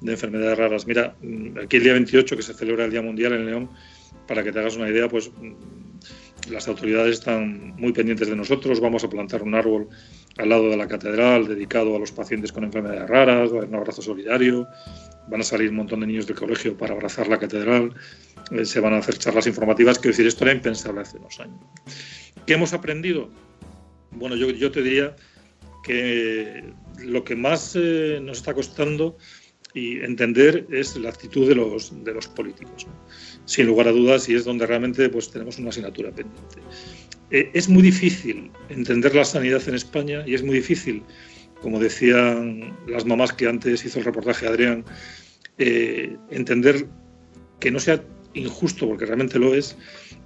[0.00, 0.86] de enfermedades raras.
[0.86, 3.70] Mira, mm, aquí el día 28, que se celebra el Día Mundial en León,
[4.26, 8.80] para que te hagas una idea, pues mm, las autoridades están muy pendientes de nosotros.
[8.80, 9.88] Vamos a plantar un árbol
[10.38, 13.68] al lado de la catedral dedicado a los pacientes con enfermedades raras, va a haber
[13.70, 14.66] un abrazo solidario,
[15.28, 17.92] van a salir un montón de niños del colegio para abrazar la catedral,
[18.52, 21.58] eh, se van a hacer charlas informativas, quiero decir, esto era impensable hace unos años.
[22.46, 23.28] ¿Qué hemos aprendido?
[24.12, 25.16] Bueno, yo, yo te diría
[25.82, 26.72] que
[27.04, 29.16] lo que más eh, nos está costando
[29.74, 32.86] y entender es la actitud de los, de los políticos,
[33.44, 36.60] sin lugar a dudas, y es donde realmente pues, tenemos una asignatura pendiente.
[37.30, 41.02] Eh, es muy difícil entender la sanidad en España y es muy difícil,
[41.60, 44.84] como decían las mamás que antes hizo el reportaje Adrián,
[45.58, 46.86] eh, entender
[47.60, 48.02] que no sea
[48.34, 49.76] injusto, porque realmente lo es,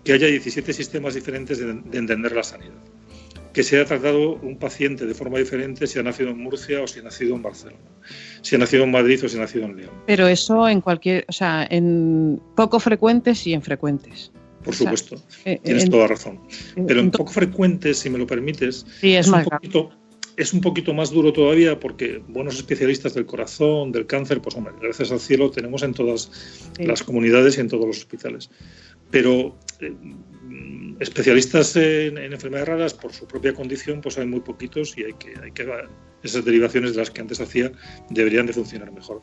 [0.05, 2.75] que haya 17 sistemas diferentes de entender la sanidad.
[3.53, 6.87] Que se haya tratado un paciente de forma diferente si ha nacido en Murcia o
[6.87, 7.79] si ha nacido en Barcelona,
[8.41, 9.91] si ha nacido en Madrid o si ha nacido en León.
[10.07, 14.33] Pero eso en cualquier, o sea, en poco frecuentes y en frecuentes.
[14.65, 16.41] Por O sea, supuesto, eh, tienes en- toda razón.
[16.87, 19.69] Pero en en- poco frecuente, si me lo permites, Sí, es un más grave.
[19.69, 19.91] poquito,
[20.37, 24.73] es un poquito más duro todavía porque buenos especialistas del corazón, del cáncer, pues hombre,
[24.81, 26.31] gracias al cielo tenemos en todas
[26.77, 26.85] Sí.
[26.85, 28.51] las comunidades y en todos los hospitales.
[29.11, 29.93] Pero eh,
[31.01, 35.13] especialistas en, en enfermedades raras, por su propia condición, pues hay muy poquitos y hay
[35.15, 35.67] que, hay que
[36.23, 37.73] esas derivaciones de las que antes hacía
[38.11, 39.21] deberían de funcionar mejor.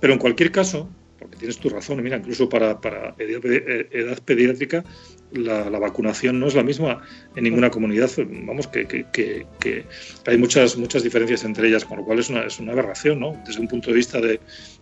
[0.00, 0.88] Pero en cualquier caso,
[1.18, 2.78] porque tienes tu razón, mira, incluso para,
[3.18, 4.84] eh, edad pediátrica
[5.32, 7.02] la, vacunación no es la misma
[7.34, 8.10] en ninguna comunidad.
[8.16, 9.84] Vamos, que,
[10.26, 13.40] hay muchas muchas diferencias entre ellas, con lo cual es una, es una aberración, ¿no?
[13.46, 14.40] Desde un punto de vista de,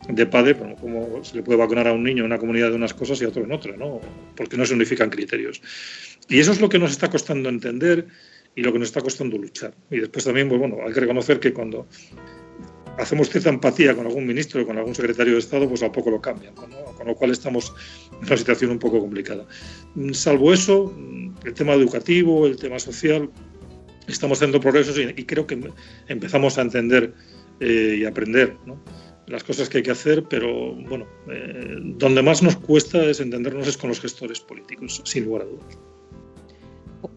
[0.09, 2.77] de padre, como, como se le puede vacunar a un niño en una comunidad de
[2.77, 4.01] unas cosas y a otro en otra, ¿no?
[4.37, 5.63] Porque no se unifican criterios.
[6.29, 8.07] Y eso es lo que nos está costando entender
[8.57, 9.75] y lo que nos está costando luchar.
[9.91, 11.87] Y después también, pues bueno, hay que reconocer que cuando
[12.99, 16.11] hacemos cierta empatía con algún ministro o con algún secretario de Estado, pues a poco
[16.11, 17.75] lo cambian, con lo cual estamos
[18.13, 19.47] en una situación un poco complicada.
[19.95, 23.31] Mm, Salvo eso, mm, el tema educativo, el tema social,
[24.07, 25.59] estamos haciendo progresos y, creo que
[26.09, 27.13] empezamos a entender
[27.61, 28.57] eh, y aprender
[29.27, 33.67] las cosas que hay que hacer, pero bueno, eh, donde más nos cuesta es entendernos
[33.67, 35.79] es con los gestores políticos, sin lugar a dudas.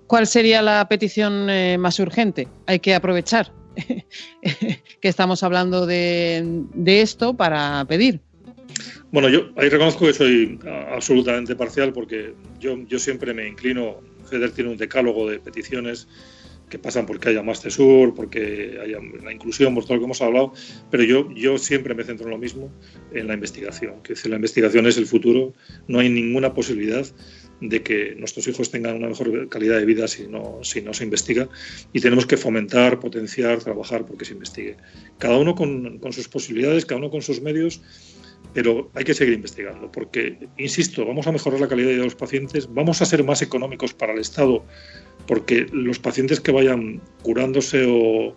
[0.07, 2.47] ¿Cuál sería la petición eh, más urgente?
[2.65, 3.51] Hay que aprovechar
[5.01, 8.21] que estamos hablando de, de esto para pedir.
[9.11, 10.59] Bueno, yo ahí reconozco que soy
[10.91, 16.07] absolutamente parcial porque yo, yo siempre me inclino, FEDER tiene un decálogo de peticiones
[16.69, 20.21] que pasan porque haya más TESUR, porque haya la inclusión, por todo lo que hemos
[20.21, 20.53] hablado,
[20.91, 22.69] pero yo, yo siempre me centro en lo mismo,
[23.13, 24.01] en la investigación.
[24.03, 25.53] Que decir, la investigación es el futuro,
[25.87, 27.05] no hay ninguna posibilidad
[27.61, 31.03] de que nuestros hijos tengan una mejor calidad de vida si no, si no se
[31.03, 31.49] investiga
[31.93, 34.77] y tenemos que fomentar, potenciar, trabajar porque se investigue.
[35.17, 37.81] Cada uno con, con sus posibilidades, cada uno con sus medios,
[38.53, 42.71] pero hay que seguir investigando porque, insisto, vamos a mejorar la calidad de los pacientes,
[42.73, 44.63] vamos a ser más económicos para el Estado
[45.27, 48.35] porque los pacientes que vayan curándose o,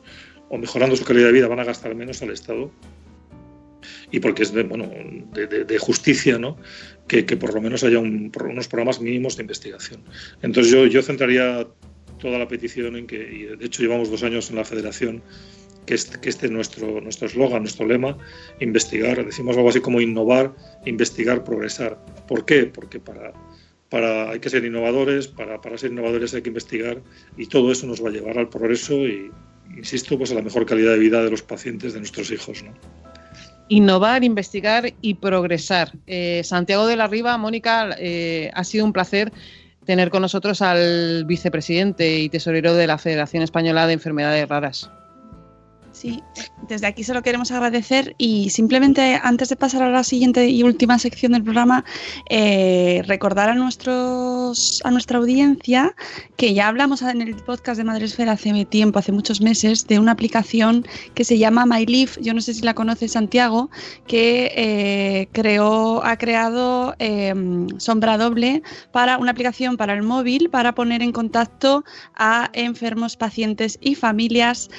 [0.58, 2.70] mejorando su calidad de vida van a gastar menos al Estado
[4.10, 4.90] y porque es de, bueno,
[5.32, 6.56] de, justicia ¿no?
[7.06, 10.02] que, por lo menos haya unos programas mínimos de investigación.
[10.42, 11.66] Entonces yo, yo centraría
[12.18, 15.22] toda la petición en que, y de hecho llevamos dos años en la federación,
[15.86, 18.16] que este, que este es nuestro nuestro eslogan, nuestro lema,
[18.60, 20.54] investigar, decimos algo así como innovar,
[20.84, 21.98] investigar, progresar.
[22.28, 22.66] ¿Por qué?
[22.66, 23.32] Porque para
[23.90, 27.02] para, hay que ser innovadores, para, para, ser innovadores hay que investigar
[27.36, 29.30] y todo eso nos va a llevar al progreso y,
[29.76, 32.62] insisto, pues a la mejor calidad de vida de los pacientes, de nuestros hijos.
[32.62, 32.72] ¿no?
[33.70, 35.92] Innovar, investigar y progresar.
[36.08, 39.32] Eh, Santiago de la Riva, Mónica, eh, ha sido un placer
[39.86, 44.90] tener con nosotros al vicepresidente y tesorero de la Federación Española de Enfermedades Raras.
[46.00, 46.22] Sí,
[46.66, 50.62] desde aquí se lo queremos agradecer y simplemente antes de pasar a la siguiente y
[50.62, 51.84] última sección del programa,
[52.30, 55.94] eh, recordar a, nuestros, a nuestra audiencia
[56.38, 60.12] que ya hablamos en el podcast de Madresfera hace tiempo, hace muchos meses, de una
[60.12, 63.68] aplicación que se llama MyLeaf, yo no sé si la conoce Santiago,
[64.06, 67.34] que eh, creó, ha creado eh,
[67.76, 71.84] Sombra Doble para una aplicación para el móvil para poner en contacto
[72.14, 74.70] a enfermos, pacientes y familias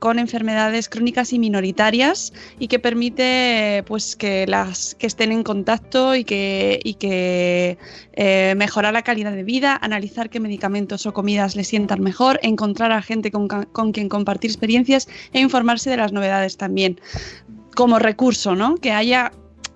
[0.00, 5.42] con enfermedades enfermedades crónicas y minoritarias y que permite pues que las que estén en
[5.42, 7.76] contacto y que, y que
[8.14, 12.90] eh, mejorar la calidad de vida, analizar qué medicamentos o comidas le sientan mejor, encontrar
[12.90, 16.98] a gente con, con quien compartir experiencias e informarse de las novedades también
[17.76, 18.76] como recurso, ¿no?
[18.76, 19.32] Que haya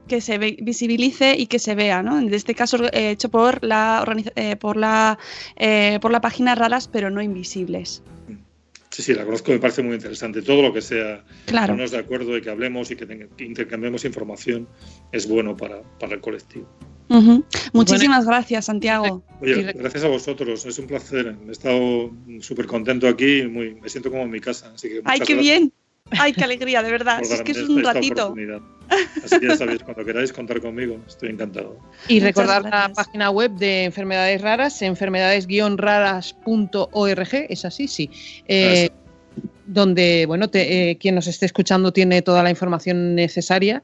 [0.08, 2.18] que se visibilice y que se vea, ¿no?
[2.18, 4.02] En este caso eh, hecho por la
[4.36, 5.18] eh, por la
[6.00, 8.02] por la página raras pero no invisibles.
[8.94, 10.40] Sí, sí, la conozco, me parece muy interesante.
[10.40, 11.72] Todo lo que sea claro.
[11.72, 14.68] ponernos de acuerdo y que hablemos y que, intercambiemos información
[15.10, 16.68] es bueno para, el colectivo.
[17.72, 19.24] Muchísimas gracias, Santiago.
[19.40, 21.34] Oye, gracias a vosotros, es un placer.
[21.48, 24.70] He estado súper contento aquí, muy, me siento como en mi casa.
[24.72, 25.72] Así que ¡Ay, qué bien!
[26.18, 27.20] ¡Ay, qué alegría, de verdad!
[27.22, 28.34] es que es un ratito.
[29.24, 31.78] Así que ya sabéis, cuando queráis contar conmigo, estoy encantado.
[32.08, 38.10] Y recordar la página web de enfermedades raras, enfermedades-raras.org, es así, sí.
[38.46, 38.90] Eh,
[39.66, 43.82] donde, bueno, eh, quien nos esté escuchando tiene toda la información necesaria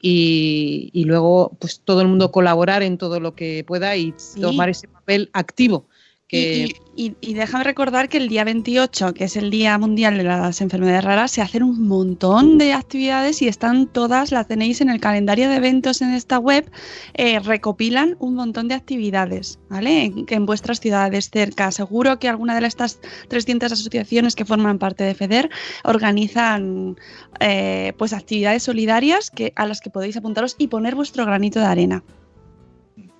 [0.00, 4.88] y, luego, pues todo el mundo colaborar en todo lo que pueda y tomar ese
[4.88, 5.86] papel activo
[6.34, 11.04] y, déjame recordar que el día 28, que es el Día Mundial de las Enfermedades
[11.04, 15.50] Raras, se hacen un montón de actividades y están todas, las tenéis en el calendario
[15.50, 16.70] de eventos en esta web,
[17.14, 20.04] eh, recopilan un montón de actividades, ¿vale?
[20.04, 21.70] En, en, vuestras ciudades cerca.
[21.70, 25.50] Seguro que alguna de estas 300 asociaciones que forman parte de FEDER
[25.84, 26.96] organizan
[27.40, 31.66] eh, pues actividades solidarias que, a las que podéis apuntaros y poner vuestro granito de
[31.66, 32.04] arena.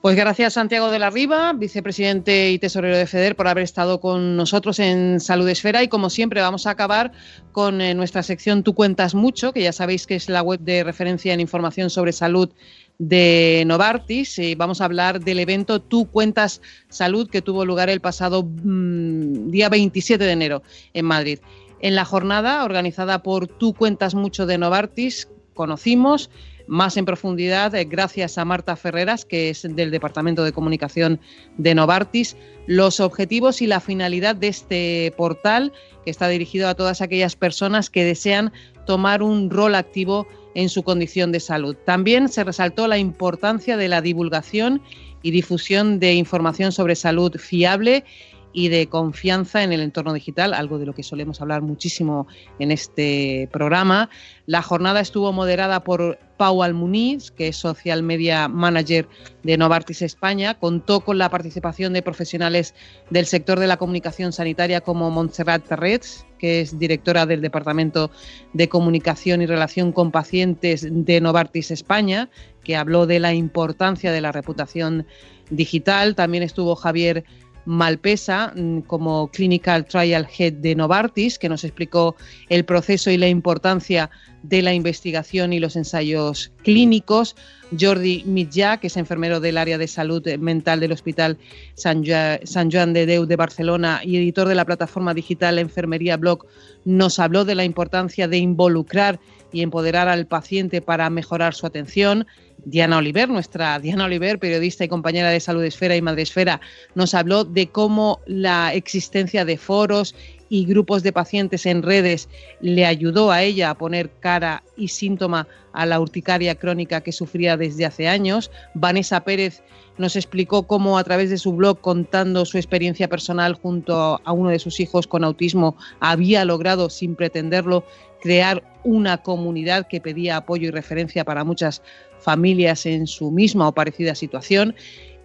[0.03, 4.37] Pues gracias Santiago de la Riva, vicepresidente y tesorero de FEDER, por haber estado con
[4.37, 7.13] nosotros en Salud Esfera y como siempre vamos a acabar
[7.53, 10.83] con eh, nuestra sección Tú cuentas mucho, que ya sabéis que es la web de
[10.83, 12.51] referencia en información sobre salud
[12.99, 18.43] de Novartis vamos a hablar del evento Tú cuentas salud que tuvo lugar el pasado
[18.43, 21.39] mm, día 27 de enero en Madrid.
[21.79, 26.29] En la jornada organizada por Tú cuentas mucho de Novartis conocimos
[26.67, 31.21] más en profundidad eh, gracias a Marta Ferreras, que es del Departamento de Comunicación
[31.59, 32.37] de Novartis,
[32.67, 35.73] los objetivos y la finalidad de este portal,
[36.05, 38.53] que está dirigido a todas aquellas personas que desean
[38.87, 41.77] tomar un rol activo en su condición de salud.
[41.85, 44.83] También se resaltó la importancia de la divulgación
[45.23, 48.05] y difusión de información sobre salud fiable
[48.53, 52.27] y de confianza en el entorno digital, algo de lo que solemos hablar muchísimo
[52.59, 54.11] en este programa.
[54.47, 59.09] La jornada estuvo moderada por Pau Almuniz, que es Social Media Manager
[59.45, 60.59] de Novartis España.
[60.59, 62.75] Contó con la participación de profesionales
[63.11, 68.11] del sector de la comunicación sanitaria como Montserrat Terrets, que es directora del Departamento
[68.55, 72.29] de Comunicación y Relación con Pacientes de Novartis España,
[72.65, 75.07] que habló de la importancia de la reputación
[75.49, 76.17] digital.
[76.17, 77.23] También estuvo Javier
[77.65, 82.17] Malpesa mm, como Clinical Trial Head de Novartis, que nos explicó
[82.49, 84.11] el proceso y la importancia
[84.43, 87.37] de la investigación y los ensayos clínicos.
[87.79, 91.39] Jordi Mitjà, que es enfermero del área de salud mental del Hospital
[91.75, 96.45] San, Joan de Déu de Barcelona y editor de la plataforma digital Enfermería Blog,
[96.85, 99.21] nos habló de la importancia de involucrar
[99.53, 102.27] y empoderar al paciente para mejorar su atención.
[102.65, 106.61] Diana Oliver, nuestra Diana Oliver, periodista y compañera de Salud Esfera y Madre Esfera,
[106.95, 110.15] nos habló de cómo la existencia de foros
[110.49, 112.29] y grupos de pacientes en redes
[112.61, 117.57] le ayudó a ella a poner cara y síntoma a la urticaria crónica que sufría
[117.57, 118.51] desde hace años.
[118.75, 119.63] Vanessa Pérez
[119.99, 124.51] nos explicó cómo a través de su blog contando su experiencia personal junto a uno
[124.51, 127.85] de sus hijos con autismo había logrado, sin pretenderlo,
[128.23, 131.83] crear una comunidad que pedía apoyo y referencia para muchas
[132.21, 134.75] familias en su misma o parecida situación.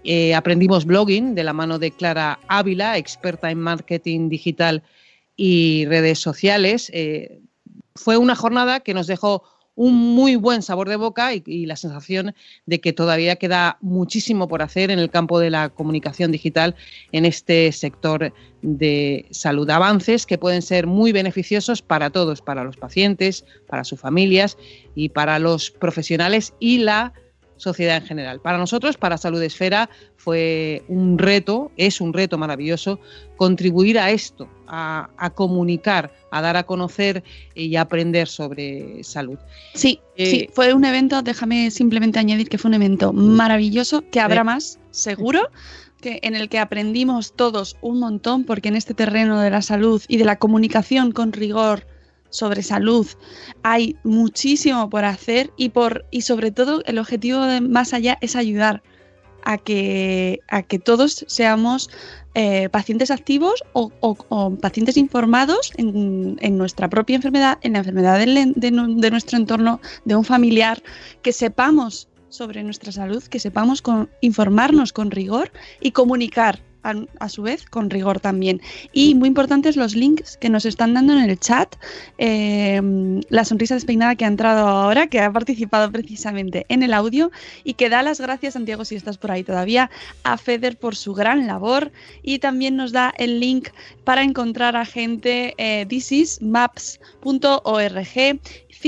[0.04, 4.84] Eh, aprendimos blogging de la mano de Clara Ávila, experta en marketing digital
[5.36, 6.90] y redes sociales.
[6.94, 7.40] Eh,
[7.96, 9.44] fue una jornada que nos dejó
[9.78, 12.34] un muy buen sabor de boca y, la sensación
[12.66, 16.76] de que todavía queda muchísimo por hacer en el campo de la comunicación digital
[17.12, 19.70] en este sector de salud.
[19.70, 24.58] Avances que pueden ser muy beneficiosos para todos, para los pacientes, para sus familias
[24.96, 27.14] y para los profesionales y la
[27.58, 28.40] sociedad en general.
[28.40, 33.00] Para nosotros, para Salud Esfera, fue un reto, es un reto maravilloso,
[33.36, 37.24] contribuir a esto, a, comunicar, a dar a conocer
[37.56, 39.38] y aprender sobre salud.
[39.74, 44.20] Sí, Eh, sí, fue un evento, déjame simplemente añadir que fue un evento maravilloso, que
[44.20, 45.50] habrá más, seguro.
[46.02, 50.02] Que, en el que aprendimos todos un montón, porque en este terreno de la salud
[50.08, 51.88] y de la comunicación con rigor
[52.30, 53.08] sobre salud.
[53.64, 58.36] Hay muchísimo por hacer y por y sobre todo el objetivo de más allá es
[58.36, 58.82] ayudar
[59.44, 61.90] a que, a que todos seamos
[62.36, 63.92] eh, pacientes activos o,
[64.62, 69.80] pacientes informados en, en nuestra propia enfermedad, en la enfermedad de, nu- de nuestro entorno,
[70.04, 70.84] de un familiar,
[71.22, 76.62] que sepamos sobre nuestra salud, que sepamos con- informarnos con rigor y comunicar
[77.20, 78.62] a, su vez con rigor también.
[78.94, 81.76] Y muy importantes los links que nos están dando en el chat.
[82.18, 82.82] Eh,
[83.30, 87.32] la sonrisa despeinada que ha entrado ahora, que ha participado precisamente en el audio
[87.64, 89.90] y que da las gracias, Santiago, si estás por ahí todavía,
[90.24, 91.92] a Feder por su gran labor
[92.24, 93.70] y también nos da el link
[94.04, 98.40] para encontrar a gente eh, thisismaps.org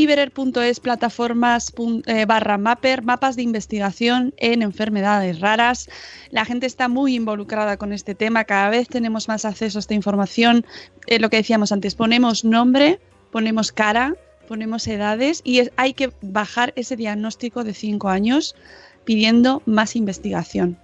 [0.03, 1.73] Fiberer.es, plataformas
[2.05, 5.89] eh, barra mapper, mapas de investigación en enfermedades raras.
[6.31, 9.93] La gente está muy involucrada con este tema, cada vez tenemos más acceso a esta
[9.95, 10.65] información.
[11.07, 14.15] Eh, lo que decíamos antes, ponemos nombre, ponemos cara,
[14.47, 18.55] ponemos edades y es- hay que bajar ese diagnóstico de 5 años
[19.03, 20.77] pidiendo más investigación.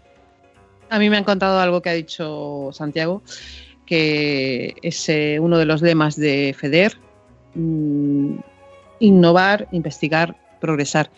[0.89, 3.23] A mí me ha encantado algo que ha dicho Santiago,
[3.85, 5.07] que es
[5.39, 6.97] uno de los lemas de FEDER,
[7.53, 8.35] mm,
[8.99, 11.09] innovar, investigar, progresar.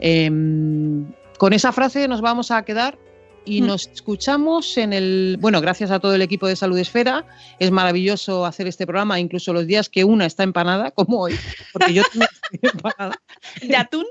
[0.00, 1.06] Em,
[1.38, 2.98] con esa frase nos vamos a quedar
[3.44, 3.66] y Mm.
[3.66, 7.26] nos escuchamos en el, bueno, gracias a todo el equipo de Salud Esfera,
[7.58, 11.34] es maravilloso hacer este programa, incluso los días que una está empanada, como hoy,
[11.72, 13.16] porque yo también estoy empanada.
[13.60, 14.06] ¿De atún?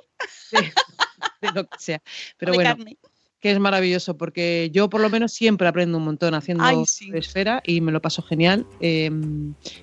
[1.42, 2.02] de lo que sea.
[2.38, 2.98] Pero de bueno, carne.
[3.40, 7.10] que es maravilloso porque yo por lo menos siempre aprendo un montón haciendo Ay, sí.
[7.14, 8.68] esfera y me lo paso genial.
[8.82, 9.10] Eh,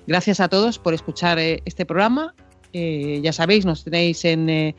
[0.07, 2.35] gracias a todos por escuchar eh, este programa.
[2.73, 4.75] Eh, ya sabéis, nos tenéis en eh,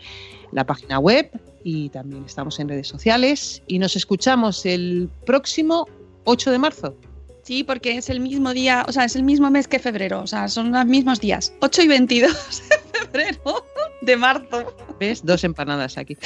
[0.52, 1.30] la página web
[1.64, 5.86] y también estamos en redes sociales y nos escuchamos el próximo
[6.24, 6.96] 8 de marzo.
[7.42, 10.26] Sí, porque es el mismo día, o sea, es el mismo mes que febrero, o
[10.26, 13.64] sea, son los mismos días, 8 y 22 de febrero
[14.02, 14.74] de marzo.
[14.98, 15.24] ¿Ves?
[15.24, 16.16] Dos empanadas aquí.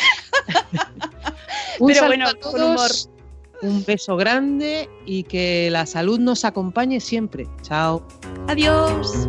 [1.80, 2.76] Un Pero bueno, a con humor.
[2.76, 3.10] todos,
[3.62, 7.46] Un beso grande y que la salud nos acompañe siempre.
[7.62, 8.06] Chao.
[8.48, 9.28] Adiós.